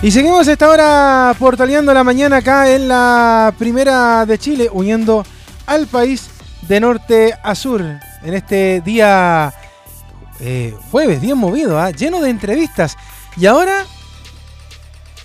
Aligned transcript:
Y 0.00 0.12
seguimos 0.12 0.46
esta 0.46 0.68
hora 0.68 1.34
portaleando 1.40 1.92
la 1.92 2.04
mañana 2.04 2.36
acá 2.36 2.70
en 2.70 2.86
la 2.86 3.52
primera 3.58 4.24
de 4.26 4.38
Chile, 4.38 4.68
uniendo 4.72 5.24
al 5.66 5.88
país 5.88 6.30
de 6.68 6.78
norte 6.78 7.34
a 7.42 7.56
sur 7.56 7.80
en 7.80 8.34
este 8.34 8.80
día 8.80 9.52
eh, 10.38 10.72
jueves, 10.92 11.20
día 11.20 11.34
movido, 11.34 11.80
¿ah? 11.80 11.90
lleno 11.90 12.20
de 12.20 12.30
entrevistas. 12.30 12.96
Y 13.36 13.46
ahora, 13.46 13.86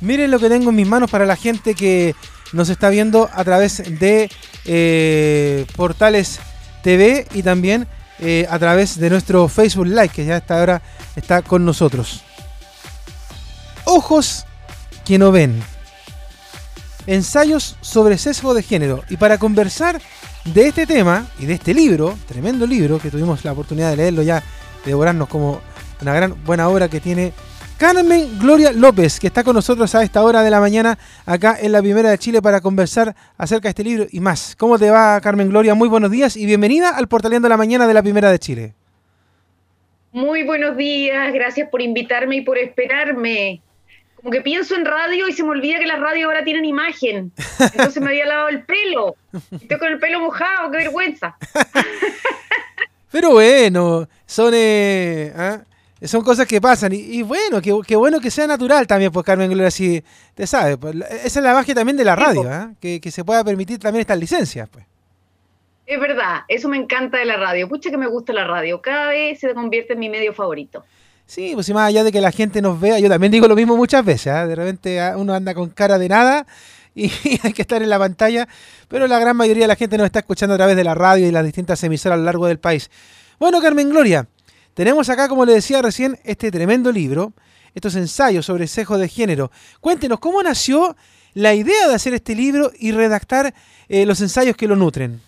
miren 0.02 0.32
lo 0.32 0.40
que 0.40 0.50
tengo 0.50 0.72
en 0.72 0.76
mis 0.76 0.88
manos 0.88 1.12
para 1.12 1.28
la 1.28 1.36
gente 1.36 1.76
que 1.76 2.16
nos 2.52 2.70
está 2.70 2.90
viendo 2.90 3.30
a 3.32 3.44
través 3.44 4.00
de 4.00 4.32
eh, 4.66 5.68
portales 5.76 6.40
TV 6.82 7.28
y 7.36 7.44
también 7.44 7.88
eh, 8.18 8.48
a 8.50 8.58
través 8.58 9.00
de 9.00 9.12
nuestro 9.12 9.48
Facebook 9.50 9.86
Live, 9.86 10.10
que 10.10 10.26
ya 10.26 10.38
hasta 10.38 10.58
ahora 10.60 10.82
está 11.16 11.44
con 11.44 11.64
nosotros. 11.64 12.24
Ojos 13.86 14.48
que 15.06 15.18
no 15.18 15.32
ven. 15.32 15.62
Ensayos 17.08 17.78
sobre 17.82 18.18
sesgo 18.18 18.54
de 18.54 18.64
género. 18.64 19.04
Y 19.10 19.18
para 19.18 19.38
conversar 19.38 20.00
de 20.46 20.68
este 20.68 20.86
tema 20.86 21.28
y 21.40 21.46
de 21.46 21.54
este 21.54 21.74
libro, 21.74 22.18
tremendo 22.28 22.66
libro, 22.66 23.00
que 23.00 23.12
tuvimos 23.12 23.44
la 23.44 23.52
oportunidad 23.52 23.92
de 23.92 23.98
leerlo 23.98 24.22
ya, 24.22 24.40
de 24.84 24.92
devorarnos 24.92 25.28
como 25.28 25.62
una 26.02 26.14
gran 26.14 26.44
buena 26.46 26.68
obra 26.70 26.90
que 26.90 27.00
tiene 27.00 27.34
Carmen 27.78 28.40
Gloria 28.40 28.72
López, 28.72 29.20
que 29.20 29.28
está 29.28 29.44
con 29.44 29.56
nosotros 29.56 29.94
a 29.96 30.04
esta 30.04 30.24
hora 30.24 30.44
de 30.44 30.50
la 30.50 30.60
mañana 30.60 30.98
acá 31.26 31.58
en 31.60 31.72
la 31.72 31.82
Primera 31.82 32.12
de 32.12 32.18
Chile 32.18 32.42
para 32.42 32.62
conversar 32.62 33.16
acerca 33.38 33.64
de 33.64 33.70
este 33.72 33.84
libro 33.84 34.06
y 34.10 34.20
más. 34.20 34.56
¿Cómo 34.58 34.80
te 34.80 34.90
va, 34.90 35.20
Carmen 35.20 35.50
Gloria? 35.50 35.76
Muy 35.76 35.90
buenos 35.90 36.12
días 36.12 36.38
y 36.38 36.46
bienvenida 36.46 36.96
al 36.96 37.08
Portaleando 37.08 37.50
la 37.50 37.58
Mañana 37.58 37.88
de 37.88 37.94
la 37.94 38.02
Primera 38.02 38.32
de 38.32 38.40
Chile. 38.40 38.74
Muy 40.12 40.44
buenos 40.44 40.78
días, 40.78 41.34
gracias 41.34 41.68
por 41.70 41.82
invitarme 41.82 42.38
y 42.38 42.42
por 42.42 42.58
esperarme 42.58 43.62
como 44.24 44.32
que 44.32 44.42
pienso 44.42 44.76
en 44.76 44.86
radio 44.86 45.28
y 45.28 45.34
se 45.34 45.44
me 45.44 45.50
olvida 45.50 45.80
que 45.80 45.86
las 45.86 46.00
radios 46.00 46.28
ahora 46.28 46.46
tienen 46.46 46.64
imagen. 46.64 47.34
Entonces 47.60 48.02
me 48.02 48.12
había 48.12 48.26
lavado 48.26 48.48
el 48.48 48.64
pelo. 48.64 49.18
Estoy 49.52 49.78
con 49.78 49.90
el 49.90 50.00
pelo 50.00 50.22
mojado, 50.22 50.72
qué 50.72 50.78
vergüenza. 50.78 51.36
Pero 53.12 53.32
bueno, 53.32 54.08
son, 54.26 54.54
eh, 54.56 55.34
¿ah? 55.36 55.60
son 56.02 56.24
cosas 56.24 56.48
que 56.48 56.62
pasan. 56.62 56.94
Y, 56.94 57.22
bueno, 57.22 57.62
qué, 57.62 57.96
bueno 57.98 58.22
que 58.22 58.32
sea 58.32 58.48
natural 58.48 58.88
también, 58.88 59.12
pues 59.12 59.26
Carmen 59.26 59.52
Gloria, 59.52 59.70
si 59.70 60.02
te 60.34 60.48
sabes. 60.48 60.78
Pues, 60.78 60.96
esa 60.96 61.40
es 61.40 61.44
la 61.44 61.54
magia 61.54 61.76
también 61.76 61.98
de 61.98 62.06
la 62.06 62.16
radio, 62.16 62.50
¿ah? 62.50 62.72
que, 62.80 63.02
que, 63.02 63.12
se 63.12 63.26
pueda 63.26 63.44
permitir 63.44 63.78
también 63.78 64.02
estas 64.02 64.18
licencias. 64.18 64.70
pues. 64.70 64.86
Es 65.86 66.00
verdad, 66.00 66.44
eso 66.48 66.70
me 66.70 66.78
encanta 66.78 67.18
de 67.18 67.26
la 67.26 67.36
radio. 67.36 67.68
Pucha 67.68 67.92
que 67.92 67.98
me 67.98 68.08
gusta 68.08 68.32
la 68.32 68.48
radio. 68.48 68.82
Cada 68.82 69.10
vez 69.10 69.42
se 69.42 69.54
convierte 69.54 69.94
en 69.94 70.00
mi 70.00 70.08
medio 70.08 70.34
favorito. 70.34 70.86
Sí, 71.26 71.52
pues 71.54 71.66
si 71.66 71.74
más 71.74 71.88
allá 71.88 72.04
de 72.04 72.12
que 72.12 72.22
la 72.22 72.32
gente 72.32 72.62
nos 72.62 72.80
vea, 72.80 73.00
yo 73.00 73.10
también 73.10 73.32
digo 73.32 73.48
lo 73.48 73.56
mismo 73.56 73.76
muchas 73.76 74.04
veces, 74.06 74.28
¿ah? 74.28 74.46
de 74.46 74.56
repente 74.56 75.00
¿ah? 75.00 75.16
uno 75.18 75.34
anda 75.34 75.54
con 75.54 75.70
cara 75.70 75.98
de 75.98 76.10
nada 76.10 76.46
y 76.96 77.10
hay 77.42 77.54
que 77.54 77.62
estar 77.62 77.82
en 77.82 77.90
la 77.90 77.98
pantalla, 77.98 78.48
pero 78.88 79.08
la 79.08 79.20
gran 79.20 79.36
mayoría 79.36 79.64
de 79.64 79.68
la 79.70 79.76
gente 79.76 79.98
nos 79.98 80.06
está 80.06 80.20
escuchando 80.20 80.54
a 80.54 80.58
través 80.58 80.76
de 80.76 80.84
la 80.84 80.94
radio 80.94 81.28
y 81.28 81.32
las 81.32 81.46
distintas 81.46 81.84
emisoras 81.84 82.16
a 82.16 82.20
lo 82.20 82.26
largo 82.26 82.48
del 82.48 82.60
país. 82.60 82.90
Bueno, 83.40 83.62
Carmen 83.62 83.90
Gloria, 83.90 84.28
tenemos 84.74 85.10
acá, 85.10 85.28
como 85.28 85.46
le 85.46 85.54
decía 85.54 85.82
recién, 85.82 86.20
este 86.24 86.52
tremendo 86.52 86.92
libro, 86.92 87.34
estos 87.74 87.96
ensayos 87.96 88.46
sobre 88.46 88.68
sesgo 88.68 88.98
de 88.98 89.08
género. 89.08 89.52
Cuéntenos, 89.82 90.20
¿cómo 90.20 90.44
nació 90.44 90.96
la 91.34 91.54
idea 91.54 91.88
de 91.88 91.96
hacer 91.96 92.14
este 92.14 92.36
libro 92.36 92.72
y 92.78 92.92
redactar 92.92 93.54
eh, 93.90 94.06
los 94.06 94.22
ensayos 94.22 94.56
que 94.56 94.68
lo 94.68 94.76
nutren? 94.76 95.22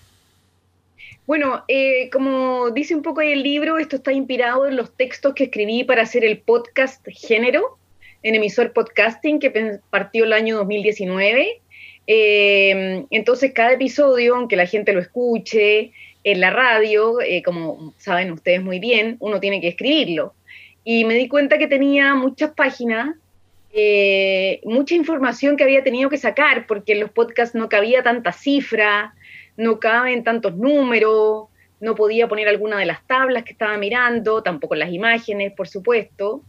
Bueno, 1.28 1.64
eh, 1.68 2.12
como 2.12 2.70
dice 2.70 2.94
un 2.94 3.02
poco 3.02 3.22
el 3.22 3.42
libro, 3.42 3.80
esto 3.80 3.96
está 3.96 4.14
inspirado 4.14 4.68
en 4.68 4.76
los 4.76 4.96
textos 4.96 5.34
que 5.34 5.46
escribí 5.46 5.84
para 5.84 6.04
hacer 6.04 6.24
el 6.24 6.38
podcast 6.38 7.04
Género 7.08 7.80
en 8.22 8.36
emisor 8.36 8.74
podcasting 8.74 9.40
que 9.40 9.80
partió 9.90 10.26
el 10.26 10.34
año 10.34 10.58
2019. 10.58 11.62
Eh, 12.06 13.06
entonces, 13.10 13.54
cada 13.54 13.74
episodio, 13.74 14.36
aunque 14.36 14.56
la 14.56 14.68
gente 14.68 14.94
lo 14.94 15.00
escuche 15.00 15.92
en 16.24 16.42
la 16.42 16.52
radio, 16.52 17.20
eh, 17.22 17.42
como 17.42 17.96
saben 17.98 18.32
ustedes 18.32 18.62
muy 18.62 18.78
bien, 18.78 19.18
uno 19.20 19.40
tiene 19.40 19.62
que 19.62 19.70
escribirlo. 19.70 20.36
Y 20.84 21.06
me 21.06 21.16
di 21.16 21.28
cuenta 21.28 21.58
que 21.58 21.66
tenía 21.66 22.14
muchas 22.14 22.52
páginas, 22.52 23.16
mucha 24.64 24.94
información 24.94 25.58
que 25.58 25.64
había 25.64 25.84
tenido 25.84 26.10
que 26.12 26.18
sacar, 26.18 26.68
porque 26.68 26.94
en 26.94 27.00
los 27.00 27.10
podcasts 27.10 27.56
no 27.56 27.68
cabía 27.68 28.04
tanta 28.04 28.32
cifra, 28.32 29.16
no 29.58 29.80
caben 29.80 30.24
tantos 30.24 30.56
números, 30.56 31.48
no 31.80 31.96
podía 31.96 32.28
poner 32.28 32.48
alguna 32.48 32.78
de 32.78 32.86
las 32.86 33.06
tablas 33.06 33.44
que 33.44 33.52
estaba 33.52 33.78
mirando, 33.78 34.44
tampoco 34.44 34.76
las 34.76 34.92
imágenes, 34.92 35.54
por 35.54 35.68
supuesto. 35.68 36.42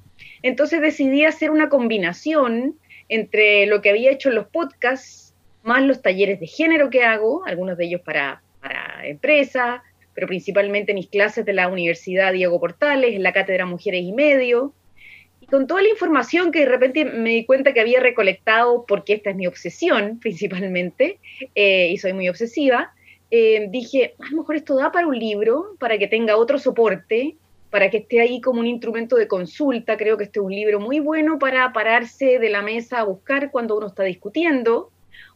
Entonces 0.42 0.80
decidí 0.80 1.24
hacer 1.24 1.50
una 1.50 1.68
combinación 1.68 2.78
entre 3.08 3.66
lo 3.66 3.82
que 3.82 3.90
había 3.90 4.10
hecho 4.10 4.28
en 4.28 4.36
los 4.36 4.46
podcasts, 4.48 5.34
más 5.62 5.82
los 5.82 6.02
talleres 6.02 6.40
de 6.40 6.46
género 6.46 6.90
que 6.90 7.04
hago, 7.04 7.44
algunos 7.44 7.76
de 7.76 7.86
ellos 7.86 8.00
para, 8.02 8.42
para 8.60 9.06
empresas, 9.06 9.80
pero 10.14 10.26
principalmente 10.26 10.94
mis 10.94 11.08
clases 11.08 11.44
de 11.44 11.52
la 11.52 11.68
Universidad 11.68 12.32
Diego 12.32 12.58
Portales, 12.58 13.14
en 13.14 13.22
la 13.22 13.32
Cátedra 13.32 13.66
Mujeres 13.66 14.02
y 14.02 14.12
Medio, 14.12 14.72
y 15.40 15.46
con 15.46 15.66
toda 15.66 15.82
la 15.82 15.90
información 15.90 16.50
que 16.50 16.60
de 16.60 16.66
repente 16.66 17.04
me 17.04 17.30
di 17.30 17.44
cuenta 17.44 17.74
que 17.74 17.80
había 17.80 18.00
recolectado, 18.00 18.86
porque 18.86 19.12
esta 19.12 19.30
es 19.30 19.36
mi 19.36 19.46
obsesión 19.46 20.18
principalmente, 20.20 21.18
eh, 21.54 21.88
y 21.90 21.98
soy 21.98 22.12
muy 22.14 22.28
obsesiva, 22.28 22.94
eh, 23.36 23.68
dije, 23.70 24.14
a 24.18 24.30
lo 24.30 24.38
mejor 24.38 24.56
esto 24.56 24.76
da 24.76 24.92
para 24.92 25.06
un 25.06 25.18
libro, 25.18 25.76
para 25.78 25.98
que 25.98 26.08
tenga 26.08 26.36
otro 26.36 26.58
soporte, 26.58 27.36
para 27.70 27.90
que 27.90 27.98
esté 27.98 28.20
ahí 28.20 28.40
como 28.40 28.60
un 28.60 28.66
instrumento 28.66 29.16
de 29.16 29.28
consulta. 29.28 29.96
Creo 29.96 30.16
que 30.16 30.24
este 30.24 30.38
es 30.38 30.44
un 30.44 30.52
libro 30.52 30.80
muy 30.80 31.00
bueno 31.00 31.38
para 31.38 31.72
pararse 31.72 32.38
de 32.38 32.50
la 32.50 32.62
mesa 32.62 33.00
a 33.00 33.04
buscar 33.04 33.50
cuando 33.50 33.76
uno 33.76 33.88
está 33.88 34.04
discutiendo, 34.04 34.90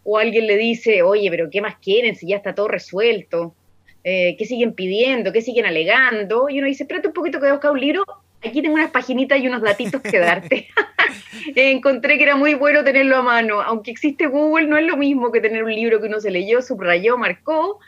o 0.04 0.18
alguien 0.18 0.46
le 0.46 0.56
dice, 0.56 1.02
oye, 1.02 1.30
pero 1.30 1.50
¿qué 1.50 1.60
más 1.60 1.76
quieren 1.78 2.16
si 2.16 2.28
ya 2.28 2.36
está 2.36 2.54
todo 2.54 2.68
resuelto? 2.68 3.54
Eh, 4.02 4.36
¿Qué 4.38 4.46
siguen 4.46 4.72
pidiendo? 4.72 5.32
¿Qué 5.32 5.42
siguen 5.42 5.66
alegando? 5.66 6.48
Y 6.48 6.58
uno 6.58 6.68
dice, 6.68 6.84
espérate 6.84 7.08
un 7.08 7.14
poquito 7.14 7.38
que 7.38 7.42
voy 7.42 7.50
a 7.50 7.54
buscar 7.54 7.72
un 7.72 7.80
libro. 7.80 8.04
Aquí 8.44 8.62
tengo 8.62 8.74
unas 8.74 8.90
paginitas 8.90 9.38
y 9.40 9.46
unos 9.46 9.62
datitos 9.62 10.00
que 10.00 10.18
darte. 10.18 10.68
Encontré 11.54 12.18
que 12.18 12.24
era 12.24 12.36
muy 12.36 12.54
bueno 12.54 12.84
tenerlo 12.84 13.16
a 13.16 13.22
mano. 13.22 13.60
Aunque 13.60 13.90
existe 13.90 14.26
Google, 14.26 14.66
no 14.66 14.76
es 14.76 14.86
lo 14.86 14.96
mismo 14.96 15.30
que 15.32 15.40
tener 15.40 15.64
un 15.64 15.74
libro 15.74 16.00
que 16.00 16.06
uno 16.06 16.20
se 16.20 16.30
leyó, 16.30 16.62
subrayó, 16.62 17.16
marcó 17.18 17.78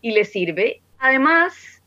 y 0.00 0.12
le 0.12 0.24
sirve. 0.24 0.80
Además, 0.98 1.82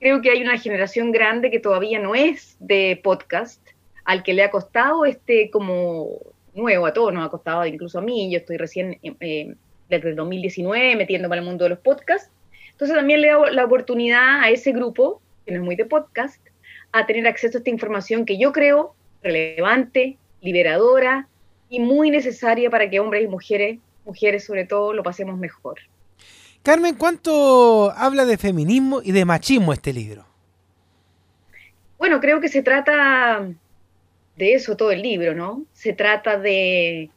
creo 0.00 0.20
que 0.20 0.30
hay 0.30 0.42
una 0.42 0.58
generación 0.58 1.12
grande 1.12 1.50
que 1.50 1.60
todavía 1.60 1.98
no 1.98 2.14
es 2.14 2.56
de 2.60 3.00
podcast, 3.02 3.60
al 4.04 4.22
que 4.22 4.34
le 4.34 4.42
ha 4.42 4.50
costado 4.50 5.04
este 5.04 5.50
como 5.50 6.18
nuevo, 6.54 6.86
a 6.86 6.92
todos 6.92 7.12
nos 7.12 7.26
ha 7.26 7.30
costado, 7.30 7.64
incluso 7.64 7.98
a 7.98 8.02
mí, 8.02 8.30
yo 8.30 8.38
estoy 8.38 8.56
recién 8.56 8.98
eh, 9.02 9.54
desde 9.88 10.10
el 10.10 10.16
2019 10.16 10.96
metiéndome 10.96 11.36
al 11.36 11.44
mundo 11.44 11.64
de 11.64 11.70
los 11.70 11.78
podcasts. 11.78 12.30
Entonces 12.72 12.96
también 12.96 13.20
le 13.20 13.30
doy 13.30 13.54
la 13.54 13.64
oportunidad 13.64 14.40
a 14.42 14.50
ese 14.50 14.72
grupo, 14.72 15.22
que 15.46 15.52
no 15.52 15.58
es 15.58 15.64
muy 15.64 15.76
de 15.76 15.84
podcast, 15.84 16.44
a 16.92 17.06
tener 17.06 17.26
acceso 17.26 17.58
a 17.58 17.60
esta 17.60 17.70
información 17.70 18.24
que 18.24 18.38
yo 18.38 18.52
creo 18.52 18.94
relevante, 19.22 20.18
liberadora 20.40 21.28
y 21.68 21.80
muy 21.80 22.10
necesaria 22.10 22.70
para 22.70 22.90
que 22.90 23.00
hombres 23.00 23.24
y 23.24 23.28
mujeres, 23.28 23.78
mujeres 24.04 24.44
sobre 24.44 24.66
todo, 24.66 24.92
lo 24.92 25.02
pasemos 25.02 25.38
mejor. 25.38 25.78
Carmen, 26.62 26.94
¿cuánto 26.96 27.90
habla 27.96 28.24
de 28.24 28.38
feminismo 28.38 29.00
y 29.02 29.12
de 29.12 29.24
machismo 29.24 29.72
este 29.72 29.92
libro? 29.92 30.24
Bueno, 31.98 32.20
creo 32.20 32.40
que 32.40 32.48
se 32.48 32.62
trata 32.62 33.48
de 34.36 34.54
eso 34.54 34.76
todo 34.76 34.90
el 34.90 35.02
libro, 35.02 35.34
¿no? 35.34 35.64
Se 35.72 35.92
trata 35.92 36.38
de, 36.38 37.10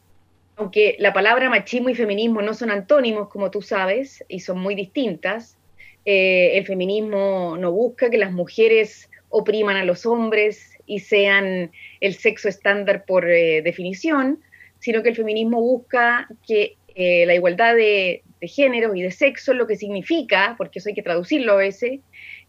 aunque 0.56 0.96
la 0.98 1.12
palabra 1.12 1.50
machismo 1.50 1.88
y 1.88 1.94
feminismo 1.94 2.42
no 2.42 2.54
son 2.54 2.70
antónimos, 2.70 3.28
como 3.28 3.50
tú 3.50 3.62
sabes, 3.62 4.24
y 4.28 4.40
son 4.40 4.58
muy 4.58 4.74
distintas, 4.74 5.56
eh, 6.04 6.56
el 6.56 6.66
feminismo 6.66 7.56
no 7.58 7.72
busca 7.72 8.10
que 8.10 8.18
las 8.18 8.32
mujeres 8.32 9.10
opriman 9.30 9.76
a 9.76 9.84
los 9.84 10.06
hombres 10.06 10.72
y 10.86 11.00
sean 11.00 11.70
el 12.00 12.14
sexo 12.14 12.48
estándar 12.48 13.04
por 13.04 13.28
eh, 13.28 13.62
definición, 13.62 14.40
sino 14.78 15.02
que 15.02 15.10
el 15.10 15.16
feminismo 15.16 15.60
busca 15.60 16.28
que 16.46 16.76
eh, 16.94 17.26
la 17.26 17.34
igualdad 17.34 17.74
de, 17.74 18.22
de 18.40 18.48
género 18.48 18.94
y 18.94 19.02
de 19.02 19.10
sexo, 19.10 19.52
lo 19.52 19.66
que 19.66 19.76
significa, 19.76 20.54
porque 20.56 20.78
eso 20.78 20.88
hay 20.88 20.94
que 20.94 21.02
traducirlo 21.02 21.52
a 21.52 21.56
veces, 21.56 22.00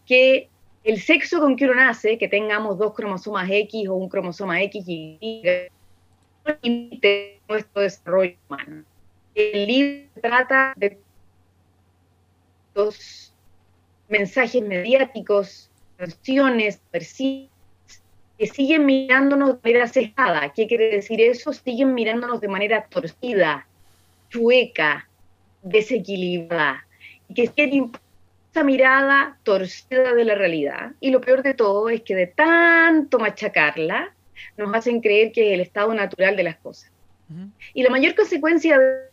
que 0.06 0.48
el 0.84 1.00
sexo 1.00 1.40
con 1.40 1.56
que 1.56 1.64
uno 1.64 1.74
nace, 1.74 2.16
que 2.16 2.28
tengamos 2.28 2.78
dos 2.78 2.94
cromosomas 2.94 3.50
X 3.50 3.88
o 3.88 3.94
un 3.94 4.08
cromosoma 4.08 4.62
X 4.62 4.84
y 4.86 5.42
limite 6.62 7.40
nuestro 7.48 7.82
desarrollo 7.82 8.36
humano. 8.48 8.84
El 9.34 9.66
libro 9.66 10.08
trata 10.22 10.72
de 10.76 10.98
los 12.74 13.34
mensajes 14.08 14.62
mediáticos, 14.62 15.67
canciones, 15.98 16.80
que 16.92 18.46
siguen 18.46 18.86
mirándonos 18.86 19.60
de 19.60 19.72
manera 19.72 19.88
cejada. 19.88 20.52
¿Qué 20.54 20.68
quiere 20.68 20.90
decir 20.90 21.20
eso? 21.20 21.52
Siguen 21.52 21.92
mirándonos 21.92 22.40
de 22.40 22.48
manera 22.48 22.86
torcida, 22.88 23.66
chueca, 24.30 25.08
desequilibrada. 25.62 26.86
Y 27.28 27.34
que 27.34 27.48
tienen 27.48 27.90
esa 28.52 28.62
mirada 28.62 29.38
torcida 29.42 30.14
de 30.14 30.24
la 30.24 30.36
realidad. 30.36 30.92
Y 31.00 31.10
lo 31.10 31.20
peor 31.20 31.42
de 31.42 31.54
todo 31.54 31.88
es 31.88 32.02
que 32.02 32.14
de 32.14 32.28
tanto 32.28 33.18
machacarla, 33.18 34.14
nos 34.56 34.72
hacen 34.72 35.00
creer 35.00 35.32
que 35.32 35.48
es 35.48 35.54
el 35.54 35.60
estado 35.60 35.92
natural 35.92 36.36
de 36.36 36.44
las 36.44 36.56
cosas. 36.58 36.92
Y 37.74 37.82
la 37.82 37.90
mayor 37.90 38.14
consecuencia 38.14 38.78
de 38.78 39.07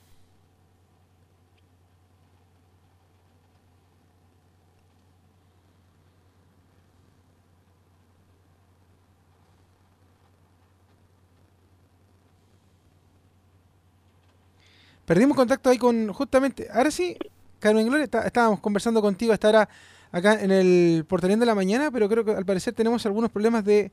Perdimos 15.05 15.37
contacto 15.37 15.69
ahí 15.69 15.77
con, 15.77 16.11
justamente, 16.11 16.67
ahora 16.71 16.89
sí, 16.89 17.17
Carmen 17.59 17.87
Gloria, 17.87 18.05
estábamos 18.25 18.59
conversando 18.59 19.01
contigo 19.01 19.33
hasta 19.33 19.47
ahora 19.47 19.69
acá 20.11 20.41
en 20.41 20.51
el 20.51 21.05
portalín 21.07 21.39
de 21.39 21.45
la 21.45 21.55
mañana, 21.55 21.91
pero 21.91 22.09
creo 22.09 22.25
que 22.25 22.31
al 22.31 22.45
parecer 22.45 22.73
tenemos 22.73 23.05
algunos 23.05 23.29
problemas 23.29 23.63
de, 23.63 23.91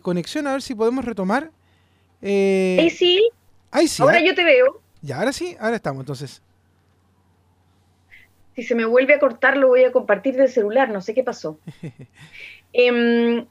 conexión, 0.00 0.46
a 0.46 0.52
ver 0.52 0.62
si 0.62 0.74
podemos 0.74 1.04
retomar. 1.04 1.50
Eh, 2.22 2.76
ahí 2.80 2.90
sí. 2.90 3.30
Ahí 3.70 3.88
sí. 3.88 4.02
Ahora 4.02 4.18
¿ah? 4.18 4.24
yo 4.24 4.34
te 4.34 4.44
veo. 4.44 4.80
Ya, 5.02 5.18
ahora 5.18 5.32
sí, 5.32 5.56
ahora 5.58 5.76
estamos 5.76 6.00
entonces. 6.00 6.42
Si 8.54 8.62
se 8.62 8.74
me 8.74 8.84
vuelve 8.84 9.14
a 9.14 9.18
cortar, 9.18 9.56
lo 9.56 9.68
voy 9.68 9.84
a 9.84 9.92
compartir 9.92 10.36
del 10.36 10.48
celular, 10.48 10.90
no 10.90 11.00
sé 11.00 11.14
qué 11.14 11.24
pasó. 11.24 11.58
Em, 12.74 13.46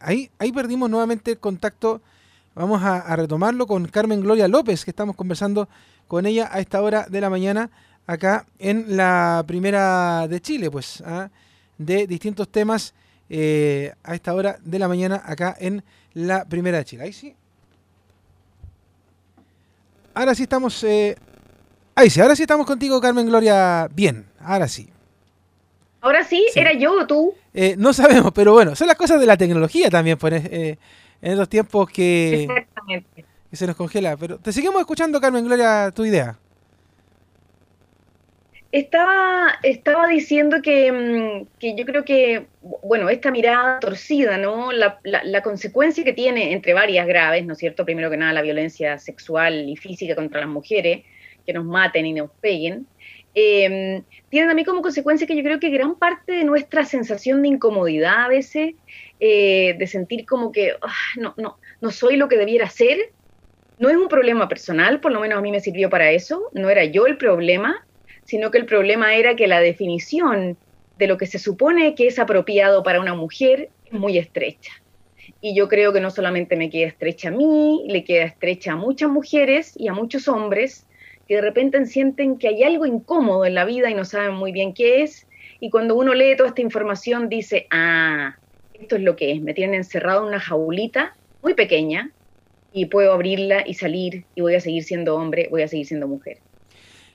ahí, 0.00 0.30
ahí 0.38 0.52
perdimos 0.52 0.90
nuevamente 0.90 1.30
el 1.30 1.38
contacto 1.38 2.02
Vamos 2.56 2.82
a, 2.82 3.14
retomarlo 3.16 3.66
con 3.66 3.86
Carmen 3.86 4.22
Gloria 4.22 4.48
López, 4.48 4.82
que 4.82 4.90
estamos 4.90 5.14
conversando 5.14 5.68
con 6.08 6.24
ella 6.24 6.48
a 6.50 6.58
esta 6.58 6.80
hora 6.80 7.04
de 7.06 7.20
la 7.20 7.28
mañana 7.28 7.68
acá 8.06 8.46
en 8.58 8.96
la 8.96 9.44
primera 9.46 10.26
de 10.26 10.40
Chile, 10.40 10.70
pues, 10.70 11.02
¿ah? 11.04 11.28
de 11.76 12.06
distintos 12.06 12.48
temas 12.48 12.94
eh, 13.28 13.92
a 14.02 14.14
esta 14.14 14.32
hora 14.32 14.56
de 14.64 14.78
la 14.78 14.88
mañana 14.88 15.22
acá 15.26 15.54
en 15.60 15.84
la 16.14 16.46
primera 16.46 16.78
de 16.78 16.86
Chile. 16.86 17.02
Ahí 17.04 17.12
sí. 17.12 17.34
Ahora 20.14 20.34
sí 20.34 20.44
estamos. 20.44 20.82
Eh, 20.82 21.14
ahí 21.94 22.08
sí, 22.08 22.22
ahora 22.22 22.34
sí 22.34 22.44
estamos 22.44 22.66
contigo, 22.66 22.98
Carmen 23.02 23.26
Gloria. 23.26 23.86
Bien, 23.92 24.24
ahora 24.40 24.66
sí. 24.66 24.88
Ahora 26.00 26.24
sí, 26.24 26.42
¿era 26.54 26.72
yo 26.72 27.02
o 27.02 27.06
tú? 27.06 27.34
Eh, 27.52 27.74
no 27.76 27.92
sabemos, 27.92 28.32
pero 28.32 28.54
bueno, 28.54 28.74
son 28.74 28.86
las 28.86 28.96
cosas 28.96 29.20
de 29.20 29.26
la 29.26 29.36
tecnología 29.36 29.90
también, 29.90 30.16
pues 30.16 30.78
en 31.22 31.32
estos 31.32 31.48
tiempos 31.48 31.88
que, 31.90 32.46
que 33.50 33.56
se 33.56 33.66
nos 33.66 33.76
congela. 33.76 34.16
Pero 34.16 34.38
te 34.38 34.52
seguimos 34.52 34.80
escuchando, 34.80 35.20
Carmen 35.20 35.44
Gloria, 35.44 35.90
tu 35.94 36.04
idea. 36.04 36.38
Estaba, 38.72 39.58
estaba 39.62 40.06
diciendo 40.08 40.60
que, 40.60 40.92
mm, 40.92 41.58
que, 41.58 41.74
yo 41.76 41.86
creo 41.86 42.04
que, 42.04 42.46
bueno, 42.82 43.08
esta 43.08 43.30
mirada 43.30 43.80
torcida, 43.80 44.36
¿no? 44.36 44.72
La, 44.72 44.98
la, 45.02 45.42
consecuencia 45.42 46.04
que 46.04 46.12
tiene, 46.12 46.52
entre 46.52 46.74
varias 46.74 47.06
graves, 47.06 47.46
¿no 47.46 47.54
es 47.54 47.58
cierto? 47.58 47.84
Primero 47.84 48.10
que 48.10 48.16
nada, 48.16 48.32
la 48.32 48.42
violencia 48.42 48.98
sexual 48.98 49.68
y 49.68 49.76
física 49.76 50.14
contra 50.14 50.40
las 50.40 50.50
mujeres, 50.50 51.04
que 51.46 51.52
nos 51.52 51.64
maten 51.64 52.04
y 52.06 52.12
nos 52.12 52.30
peguen, 52.40 52.86
eh, 53.38 54.02
tienen 54.30 54.50
a 54.50 54.54
mí 54.54 54.64
como 54.64 54.80
consecuencia 54.80 55.26
que 55.26 55.36
yo 55.36 55.42
creo 55.42 55.60
que 55.60 55.68
gran 55.68 55.94
parte 55.94 56.32
de 56.32 56.44
nuestra 56.44 56.84
sensación 56.84 57.42
de 57.42 57.48
incomodidad 57.48 58.24
a 58.24 58.28
veces 58.28 58.74
eh, 59.20 59.74
de 59.78 59.86
sentir 59.86 60.26
como 60.26 60.52
que 60.52 60.72
ah, 60.80 60.92
no, 61.16 61.34
no, 61.36 61.58
no 61.80 61.90
soy 61.90 62.16
lo 62.16 62.28
que 62.28 62.36
debiera 62.36 62.68
ser. 62.68 63.12
No 63.78 63.90
es 63.90 63.96
un 63.96 64.08
problema 64.08 64.48
personal, 64.48 65.00
por 65.00 65.12
lo 65.12 65.20
menos 65.20 65.38
a 65.38 65.42
mí 65.42 65.50
me 65.50 65.60
sirvió 65.60 65.90
para 65.90 66.10
eso, 66.10 66.48
no 66.52 66.70
era 66.70 66.84
yo 66.84 67.06
el 67.06 67.18
problema, 67.18 67.86
sino 68.24 68.50
que 68.50 68.58
el 68.58 68.64
problema 68.64 69.14
era 69.14 69.36
que 69.36 69.46
la 69.46 69.60
definición 69.60 70.56
de 70.98 71.06
lo 71.06 71.18
que 71.18 71.26
se 71.26 71.38
supone 71.38 71.94
que 71.94 72.06
es 72.06 72.18
apropiado 72.18 72.82
para 72.82 73.00
una 73.00 73.14
mujer 73.14 73.68
es 73.84 73.92
muy 73.92 74.18
estrecha. 74.18 74.72
Y 75.40 75.54
yo 75.54 75.68
creo 75.68 75.92
que 75.92 76.00
no 76.00 76.10
solamente 76.10 76.56
me 76.56 76.70
queda 76.70 76.88
estrecha 76.88 77.28
a 77.28 77.32
mí, 77.32 77.84
le 77.88 78.04
queda 78.04 78.24
estrecha 78.24 78.72
a 78.72 78.76
muchas 78.76 79.10
mujeres 79.10 79.74
y 79.76 79.88
a 79.88 79.92
muchos 79.92 80.28
hombres 80.28 80.86
que 81.28 81.36
de 81.36 81.40
repente 81.40 81.84
sienten 81.86 82.38
que 82.38 82.48
hay 82.48 82.62
algo 82.62 82.86
incómodo 82.86 83.44
en 83.44 83.54
la 83.54 83.64
vida 83.64 83.90
y 83.90 83.94
no 83.94 84.04
saben 84.04 84.34
muy 84.34 84.52
bien 84.52 84.72
qué 84.72 85.02
es. 85.02 85.26
Y 85.60 85.70
cuando 85.70 85.96
uno 85.96 86.14
lee 86.14 86.36
toda 86.36 86.50
esta 86.50 86.60
información 86.60 87.28
dice, 87.28 87.66
ah, 87.70 88.36
esto 88.80 88.96
es 88.96 89.02
lo 89.02 89.16
que 89.16 89.32
es, 89.32 89.42
me 89.42 89.54
tienen 89.54 89.74
encerrado 89.74 90.22
en 90.22 90.28
una 90.28 90.40
jaulita 90.40 91.14
muy 91.42 91.54
pequeña 91.54 92.10
y 92.72 92.86
puedo 92.86 93.12
abrirla 93.12 93.66
y 93.66 93.74
salir 93.74 94.24
y 94.34 94.40
voy 94.40 94.54
a 94.54 94.60
seguir 94.60 94.84
siendo 94.84 95.16
hombre, 95.16 95.48
voy 95.50 95.62
a 95.62 95.68
seguir 95.68 95.86
siendo 95.86 96.06
mujer. 96.06 96.38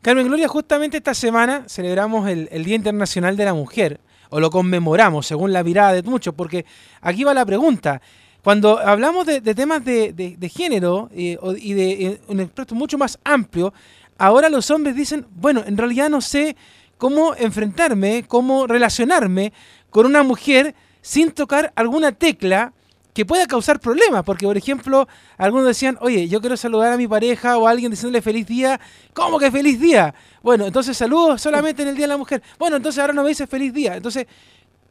Carmen 0.02 0.26
Gloria, 0.26 0.48
justamente 0.48 0.98
esta 0.98 1.14
semana 1.14 1.66
celebramos 1.68 2.28
el, 2.28 2.64
Día 2.64 2.76
Internacional 2.76 3.38
de 3.38 3.46
la 3.46 3.54
Mujer, 3.54 4.00
o 4.32 4.40
lo 4.40 4.50
conmemoramos 4.50 5.28
según 5.28 5.54
la 5.54 5.64
mirada 5.64 5.94
de 5.94 6.02
muchos, 6.02 6.34
porque 6.34 6.66
aquí 7.02 7.24
va 7.24 7.36
la 7.36 7.46
pregunta. 7.46 8.02
Cuando 8.44 8.80
hablamos 8.80 9.28
de, 9.28 9.42
temas 9.42 9.86
de, 9.86 10.52
género 10.52 11.10
eh, 11.14 11.38
y 11.60 11.74
de 11.74 11.92
eh, 11.92 12.22
un 12.28 12.40
aspecto 12.40 12.74
mucho 12.74 12.98
más 12.98 13.20
amplio, 13.24 13.72
ahora 14.18 14.50
los 14.50 14.72
hombres 14.72 14.96
dicen, 14.96 15.28
bueno, 15.36 15.64
en 15.68 15.78
realidad 15.78 16.10
no 16.10 16.22
sé 16.22 16.56
cómo 16.98 17.36
enfrentarme, 17.36 18.26
cómo 18.28 18.66
relacionarme 18.66 19.54
con 19.92 20.08
una 20.08 20.24
mujer 20.24 20.74
sin 21.02 21.32
tocar 21.32 21.72
alguna 21.76 22.12
tecla 22.12 22.74
que 23.14 23.26
pueda 23.26 23.46
causar 23.46 23.80
problemas, 23.80 24.24
porque 24.24 24.46
por 24.46 24.58
ejemplo, 24.58 25.08
algunos 25.38 25.68
decían, 25.68 25.98
oye, 26.02 26.28
yo 26.28 26.40
quiero 26.40 26.56
saludar 26.56 26.94
a 26.94 26.98
mi 26.98 27.08
pareja 27.08 27.58
o 27.58 27.68
a 27.68 27.72
alguien 27.72 27.92
diciéndole 27.92 28.22
feliz 28.22 28.48
día, 28.48 28.80
¿cómo 29.14 29.38
que 29.38 29.52
feliz 29.52 29.80
día? 29.80 30.14
Bueno, 30.42 30.66
entonces 30.66 30.96
saludos 30.96 31.42
solamente 31.42 31.82
en 31.82 31.90
el 31.90 31.96
Día 31.96 32.06
de 32.06 32.10
la 32.14 32.18
Mujer. 32.18 32.42
Bueno, 32.58 32.78
entonces 32.78 33.00
ahora 33.00 33.14
no 33.14 33.24
me 33.24 33.30
dice 33.30 33.48
feliz 33.48 33.74
día. 33.74 33.98
Entonces, 33.98 34.28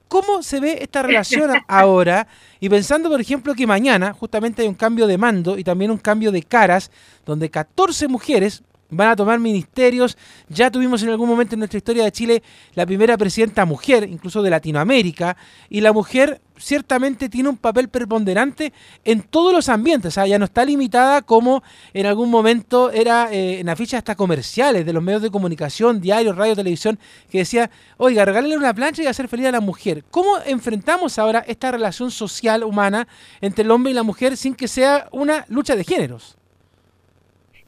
¿cómo 0.09 0.43
se 0.43 0.61
ve 0.61 0.79
esta 0.83 1.03
relación 1.03 1.51
ahora? 1.69 2.27
Y 2.61 2.69
pensando, 2.69 3.09
por 3.09 3.21
ejemplo, 3.21 3.55
que 3.55 3.67
mañana 3.67 4.13
justamente 4.13 4.63
hay 4.63 4.69
un 4.69 4.75
cambio 4.75 5.07
de 5.07 5.17
mando 5.17 5.57
y 5.57 5.65
también 5.65 5.91
un 5.91 5.99
cambio 5.99 6.31
de 6.31 6.43
caras, 6.43 6.91
donde 7.25 7.49
14 7.49 8.07
mujeres 8.09 8.63
van 8.91 9.09
a 9.09 9.17
tomar 9.17 9.39
ministerios. 9.39 10.17
Ya 10.49 10.71
tuvimos 10.71 11.03
en 11.03 11.11
algún 11.11 11.29
momento 11.29 11.55
en 11.55 11.61
nuestra 11.61 11.79
historia 11.79 12.05
de 12.05 12.13
Chile 12.13 12.43
la 12.75 12.87
primera 12.87 13.17
presidenta 13.17 13.65
mujer, 13.65 14.09
incluso 14.09 14.43
de 14.43 14.51
Latinoamérica, 14.51 15.37
y 15.69 15.81
la 15.81 15.93
mujer 15.93 16.41
ciertamente 16.61 17.29
tiene 17.29 17.49
un 17.49 17.57
papel 17.57 17.89
preponderante 17.89 18.73
en 19.05 19.23
todos 19.23 19.53
los 19.53 19.69
ambientes, 19.69 20.09
o 20.09 20.15
sea, 20.15 20.27
ya 20.27 20.39
no 20.39 20.45
está 20.45 20.65
limitada 20.65 21.23
como 21.23 21.63
en 21.95 22.07
algún 22.07 22.31
momento 22.31 22.91
era 22.91 23.33
eh, 23.33 23.61
en 23.61 23.69
afiches 23.69 23.99
hasta 23.99 24.15
comerciales 24.15 24.85
de 24.85 24.93
los 24.93 25.03
medios 25.03 25.23
de 25.23 25.31
comunicación, 25.31 26.01
diarios, 26.01 26.37
radio, 26.37 26.55
televisión, 26.55 26.99
que 27.31 27.39
decía, 27.39 27.71
oiga, 27.97 28.25
regálale 28.25 28.57
una 28.57 28.75
plancha 28.75 29.03
y 29.03 29.07
hacer 29.07 29.29
feliz 29.29 29.47
a 29.47 29.53
la 29.53 29.61
mujer. 29.61 30.05
¿Cómo 30.11 30.37
enfrentamos 30.45 31.19
ahora 31.19 31.45
esta 31.47 31.71
relación 31.71 32.11
social 32.11 32.63
humana 32.63 33.09
entre 33.41 33.65
el 33.65 33.71
hombre 33.71 33.93
y 33.93 33.95
la 33.95 34.03
mujer 34.03 34.37
sin 34.37 34.55
que 34.55 34.69
sea 34.69 35.09
una 35.13 35.45
lucha 35.49 35.75
de 35.75 35.85
géneros? 35.85 36.40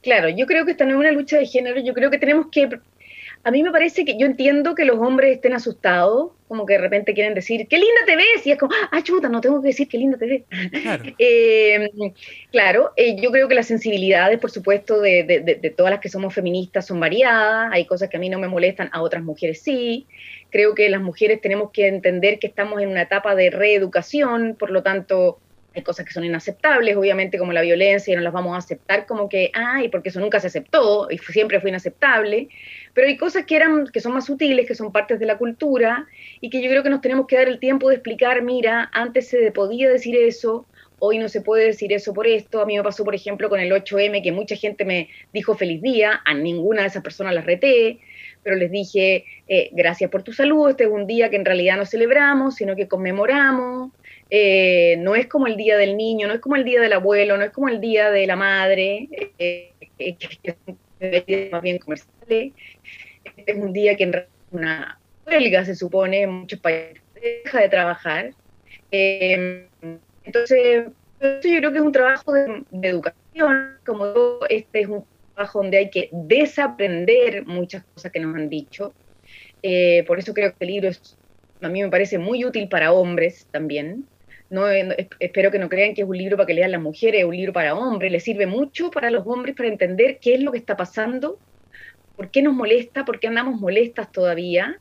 Claro, 0.03 0.27
yo 0.27 0.45
creo 0.45 0.65
que 0.65 0.71
esta 0.71 0.85
no 0.85 0.91
es 0.91 0.97
una 0.97 1.11
lucha 1.11 1.37
de 1.37 1.45
género, 1.45 1.79
yo 1.79 1.93
creo 1.93 2.11
que 2.11 2.19
tenemos 2.19 2.47
que... 2.51 2.69
A 3.45 3.51
mí 3.51 3.61
me 3.61 3.71
parece 3.71 4.05
que 4.05 4.17
yo 4.17 4.25
entiendo 4.25 4.73
que 4.73 4.85
los 4.85 4.99
hombres 4.99 5.35
estén 5.35 5.53
asustados, 5.53 6.31
como 6.47 6.65
que 6.65 6.73
de 6.73 6.79
repente 6.79 7.13
quieren 7.13 7.33
decir, 7.33 7.67
qué 7.67 7.77
linda 7.77 8.01
te 8.05 8.15
ves, 8.15 8.45
y 8.45 8.51
es 8.51 8.57
como, 8.57 8.73
ah, 8.91 9.01
chuta, 9.01 9.27
no 9.27 9.41
tengo 9.41 9.61
que 9.61 9.69
decir 9.69 9.87
qué 9.87 9.97
linda 9.97 10.17
te 10.17 10.27
ves. 10.27 10.43
Claro, 10.81 11.03
eh, 11.19 11.89
claro 12.51 12.91
eh, 12.95 13.15
yo 13.21 13.31
creo 13.31 13.47
que 13.47 13.55
las 13.55 13.67
sensibilidades, 13.67 14.39
por 14.39 14.51
supuesto, 14.51 15.01
de, 15.01 15.23
de, 15.23 15.39
de, 15.41 15.69
todas 15.71 15.91
las 15.91 15.99
que 15.99 16.09
somos 16.09 16.33
feministas 16.33 16.85
son 16.85 16.99
variadas, 16.99 17.69
hay 17.71 17.85
cosas 17.85 18.09
que 18.09 18.17
a 18.17 18.19
mí 18.19 18.29
no 18.29 18.39
me 18.39 18.47
molestan, 18.47 18.89
a 18.93 19.01
otras 19.01 19.23
mujeres 19.23 19.61
sí. 19.61 20.05
Creo 20.49 20.75
que 20.75 20.89
las 20.89 21.01
mujeres 21.01 21.41
tenemos 21.41 21.71
que 21.71 21.87
entender 21.87 22.39
que 22.39 22.47
estamos 22.47 22.81
en 22.81 22.89
una 22.89 23.01
etapa 23.01 23.35
de 23.35 23.49
reeducación, 23.49 24.55
por 24.57 24.69
lo 24.69 24.83
tanto, 24.83 25.39
hay 25.75 25.81
cosas 25.81 26.05
que 26.05 26.13
son 26.13 26.23
inaceptables, 26.23 26.95
obviamente 26.95 27.37
como 27.37 27.51
la 27.51 27.61
violencia, 27.61 28.13
y 28.13 28.15
no 28.15 28.21
las 28.21 28.33
vamos 28.33 28.55
a 28.55 28.59
aceptar 28.59 29.05
como 29.05 29.27
que, 29.27 29.51
ay, 29.53 29.89
porque 29.89 30.09
eso 30.09 30.19
nunca 30.19 30.39
se 30.39 30.47
aceptó 30.47 31.07
y 31.09 31.17
siempre 31.17 31.59
fue 31.59 31.69
inaceptable, 31.69 32.49
pero 32.93 33.07
hay 33.07 33.17
cosas 33.17 33.45
que, 33.45 33.55
eran, 33.55 33.87
que 33.87 33.99
son 33.99 34.13
más 34.13 34.25
sutiles, 34.25 34.67
que 34.67 34.75
son 34.75 34.91
partes 34.91 35.19
de 35.19 35.25
la 35.25 35.37
cultura 35.37 36.07
y 36.41 36.49
que 36.49 36.61
yo 36.61 36.69
creo 36.69 36.83
que 36.83 36.89
nos 36.89 37.01
tenemos 37.01 37.27
que 37.27 37.37
dar 37.37 37.47
el 37.47 37.59
tiempo 37.59 37.89
de 37.89 37.95
explicar, 37.95 38.41
mira, 38.43 38.89
antes 38.93 39.29
se 39.29 39.51
podía 39.51 39.89
decir 39.89 40.15
eso, 40.15 40.67
hoy 40.99 41.17
no 41.17 41.27
se 41.27 41.41
puede 41.41 41.65
decir 41.65 41.91
eso 41.91 42.13
por 42.13 42.27
esto, 42.27 42.61
a 42.61 42.65
mí 42.65 42.77
me 42.77 42.83
pasó 42.83 43.03
por 43.03 43.15
ejemplo 43.15 43.49
con 43.49 43.59
el 43.59 43.71
8M 43.71 44.23
que 44.23 44.31
mucha 44.31 44.55
gente 44.55 44.85
me 44.85 45.09
dijo 45.33 45.55
feliz 45.55 45.81
día, 45.81 46.21
a 46.23 46.33
ninguna 46.33 46.83
de 46.83 46.87
esas 46.87 47.03
personas 47.03 47.33
las 47.33 47.45
reté, 47.45 47.99
pero 48.43 48.55
les 48.55 48.71
dije, 48.71 49.25
eh, 49.47 49.69
gracias 49.73 50.09
por 50.09 50.23
tu 50.23 50.33
salud, 50.33 50.69
este 50.69 50.83
es 50.83 50.89
un 50.89 51.07
día 51.07 51.29
que 51.29 51.35
en 51.35 51.45
realidad 51.45 51.77
no 51.77 51.85
celebramos, 51.85 52.55
sino 52.55 52.75
que 52.75 52.87
conmemoramos, 52.87 53.91
eh, 54.35 54.97
no 54.97 55.13
es 55.13 55.27
como 55.27 55.45
el 55.45 55.55
día 55.57 55.77
del 55.77 55.95
niño, 55.95 56.27
no 56.27 56.33
es 56.33 56.39
como 56.39 56.55
el 56.55 56.63
día 56.63 56.81
del 56.81 56.93
abuelo, 56.93 57.37
no 57.37 57.43
es 57.43 57.51
como 57.51 57.69
el 57.69 57.79
día 57.79 58.09
de 58.09 58.25
la 58.25 58.35
madre, 58.35 59.07
eh, 59.37 59.73
que 59.95 60.17
es 60.99 61.51
más 61.51 61.61
bien 61.61 61.77
comerciales. 61.77 62.53
Este 63.23 63.51
es 63.51 63.55
un 63.55 63.71
día 63.71 63.95
que 63.95 64.05
en 64.05 64.25
una 64.49 64.99
huelga 65.27 65.63
se 65.65 65.75
supone, 65.75 66.23
en 66.23 66.31
muchos 66.31 66.59
países 66.59 66.99
deja 67.13 67.61
de 67.61 67.69
trabajar. 67.69 68.33
Eh, 68.89 69.67
entonces, 70.23 70.87
yo 71.21 71.39
creo 71.39 71.71
que 71.71 71.77
es 71.77 71.83
un 71.83 71.91
trabajo 71.91 72.33
de, 72.33 72.63
educación, 72.81 73.77
como 73.85 74.39
este 74.49 74.81
es 74.81 74.87
un 74.87 75.05
trabajo 75.35 75.61
donde 75.61 75.77
hay 75.77 75.89
que 75.91 76.09
desaprender 76.11 77.45
muchas 77.45 77.83
cosas 77.93 78.11
que 78.11 78.19
nos 78.19 78.35
han 78.35 78.49
dicho. 78.49 78.95
por 80.07 80.17
eso 80.17 80.33
creo 80.33 80.55
que 80.57 80.65
el 80.65 80.71
libro 80.71 80.89
es, 80.89 81.19
a 81.61 81.69
mí 81.69 81.83
me 81.83 81.89
parece 81.89 82.17
muy 82.17 82.43
útil 82.43 82.67
para 82.67 82.93
hombres 82.93 83.47
también, 83.51 84.07
no, 84.53 84.67
espero 84.67 85.49
que 85.49 85.57
no 85.57 85.67
crean 85.67 85.95
que 85.95 86.03
es 86.03 86.07
un 86.07 86.15
libro 86.15 86.37
para 86.37 86.45
que 86.45 86.53
lean 86.53 86.71
las 86.71 86.81
mujeres, 86.81 87.21
es 87.21 87.25
un 87.25 87.35
libro 87.35 87.53
para 87.53 87.73
hombres, 87.73 88.11
le 88.11 88.19
sirve 88.19 88.45
mucho 88.45 88.91
para 88.91 89.09
los 89.09 89.25
hombres 89.25 89.55
para 89.55 89.67
entender 89.67 90.19
qué 90.21 90.35
es 90.35 90.41
lo 90.41 90.51
que 90.51 90.59
está 90.59 90.77
pasando, 90.77 91.39
por 92.15 92.29
qué 92.29 92.43
nos 92.43 92.53
molesta, 92.53 93.03
por 93.03 93.19
qué 93.19 93.29
andamos 93.29 93.59
molestas 93.59 94.11
todavía, 94.11 94.77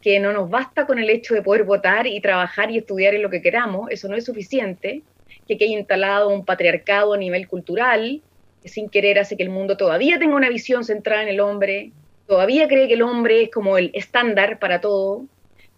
que 0.00 0.20
no 0.20 0.32
nos 0.32 0.48
basta 0.48 0.86
con 0.86 1.00
el 1.00 1.10
hecho 1.10 1.34
de 1.34 1.42
poder 1.42 1.64
votar 1.64 2.06
y 2.06 2.20
trabajar 2.20 2.70
y 2.70 2.78
estudiar 2.78 3.14
en 3.14 3.22
lo 3.22 3.28
que 3.28 3.42
queramos, 3.42 3.90
eso 3.90 4.06
no 4.06 4.14
es 4.14 4.24
suficiente, 4.24 5.02
que 5.48 5.58
hay 5.60 5.74
instalado 5.74 6.28
un 6.28 6.44
patriarcado 6.44 7.14
a 7.14 7.18
nivel 7.18 7.48
cultural, 7.48 8.22
que 8.62 8.68
sin 8.68 8.88
querer 8.88 9.18
hace 9.18 9.36
que 9.36 9.42
el 9.42 9.50
mundo 9.50 9.76
todavía 9.76 10.20
tenga 10.20 10.36
una 10.36 10.50
visión 10.50 10.84
centrada 10.84 11.24
en 11.24 11.28
el 11.28 11.40
hombre, 11.40 11.90
todavía 12.28 12.68
cree 12.68 12.86
que 12.86 12.94
el 12.94 13.02
hombre 13.02 13.42
es 13.42 13.50
como 13.50 13.76
el 13.76 13.90
estándar 13.92 14.60
para 14.60 14.80
todo, 14.80 15.26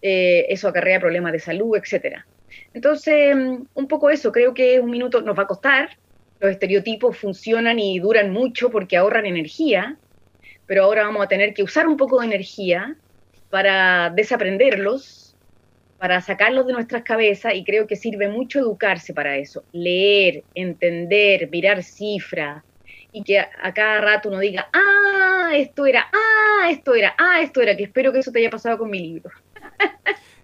eh, 0.03 0.45
eso 0.51 0.69
acarrea 0.69 1.01
problemas 1.01 1.33
de 1.33 1.39
salud, 1.39 1.79
etcétera. 1.79 2.27
Entonces, 2.75 3.35
un 3.35 3.89
poco 3.89 4.11
eso, 4.11 4.33
creo 4.33 4.55
que 4.55 4.81
un 4.81 4.91
minuto 4.91 5.21
nos 5.23 5.39
va 5.39 5.45
a 5.45 5.47
costar, 5.47 5.97
los 6.41 6.51
estereotipos 6.51 7.17
funcionan 7.17 7.79
y 7.79 7.99
duran 7.99 8.31
mucho 8.31 8.71
porque 8.71 8.97
ahorran 8.97 9.27
energía, 9.27 9.97
pero 10.67 10.85
ahora 10.85 11.05
vamos 11.05 11.25
a 11.25 11.29
tener 11.29 11.55
que 11.55 11.63
usar 11.63 11.89
un 11.89 11.97
poco 11.97 12.21
de 12.21 12.27
energía 12.27 12.97
para 13.51 14.11
desaprenderlos, 14.11 15.35
para 15.99 16.21
sacarlos 16.21 16.67
de 16.67 16.75
nuestras 16.75 17.03
cabezas 17.03 17.55
y 17.55 17.65
creo 17.65 17.87
que 17.87 17.97
sirve 17.97 18.29
mucho 18.29 18.61
educarse 18.61 19.13
para 19.13 19.37
eso, 19.37 19.65
leer, 19.73 20.45
entender, 20.55 21.51
mirar 21.51 21.83
cifras 21.83 22.63
y 23.11 23.25
que 23.25 23.41
a, 23.41 23.75
cada 23.75 24.01
rato 24.01 24.29
uno 24.29 24.39
diga, 24.39 24.69
ah, 24.73 25.51
esto 25.55 25.87
era, 25.87 26.09
ah, 26.13 26.71
esto 26.71 26.95
era, 26.95 27.17
ah, 27.19 27.41
esto 27.41 27.61
era, 27.63 27.77
que 27.77 27.85
espero 27.85 28.13
que 28.13 28.21
eso 28.21 28.31
te 28.31 28.39
haya 28.39 28.51
pasado 28.51 28.79
con 28.79 28.91
mi 28.91 29.01
libro. 29.01 29.31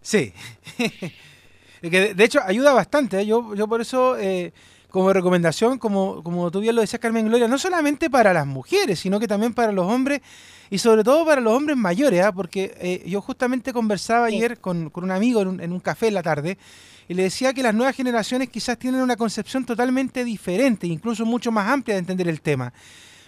sí. 0.01 0.33
que 1.91 2.15
de 2.15 2.25
hecho 2.25 2.41
ayuda 2.45 2.73
bastante. 2.73 3.21
¿eh? 3.21 3.27
Yo, 3.27 3.55
yo 3.55 3.69
por 3.69 3.81
eso, 3.81 4.17
eh, 4.19 4.53
como 4.89 5.13
recomendación, 5.13 5.79
como, 5.79 6.23
como 6.23 6.51
tú 6.51 6.61
bien 6.61 6.75
lo 6.75 6.81
decías, 6.81 7.01
Carmen 7.01 7.27
Gloria, 7.27 7.49
no 7.49 7.59
solamente 7.59 8.11
para 8.11 8.33
las 8.33 8.47
mujeres, 8.47 9.01
sino 9.01 9.19
que 9.19 9.29
también 9.29 9.55
para 9.55 9.73
los 9.73 9.87
hombres 9.87 10.21
y 10.71 10.79
sobre 10.79 11.05
todo 11.05 11.25
para 11.27 11.41
los 11.41 11.53
hombres 11.53 11.77
mayores, 11.77 12.23
¿ah? 12.23 12.33
porque 12.33 12.75
eh, 12.81 13.03
yo 13.07 13.21
justamente 13.21 13.73
conversaba 13.73 14.27
ayer 14.27 14.59
con, 14.61 14.91
un 14.95 15.11
amigo 15.11 15.43
en 15.43 15.49
un, 15.49 15.61
en 15.61 15.73
un, 15.73 15.81
café 15.81 16.09
en 16.09 16.15
la 16.15 16.23
tarde 16.23 16.59
y 17.09 17.15
le 17.15 17.25
decía 17.25 17.53
que 17.53 17.63
las 17.63 17.75
nuevas 17.75 17.95
generaciones 17.95 18.49
quizás 18.49 18.79
tienen 18.79 19.01
una 19.01 19.17
concepción 19.17 19.65
totalmente 19.65 20.25
diferente, 20.25 20.87
incluso 20.87 21.27
mucho 21.27 21.53
más 21.53 21.69
amplia 21.69 21.97
de 21.97 22.01
entender 22.01 22.29
el 22.29 22.41
tema 22.41 22.73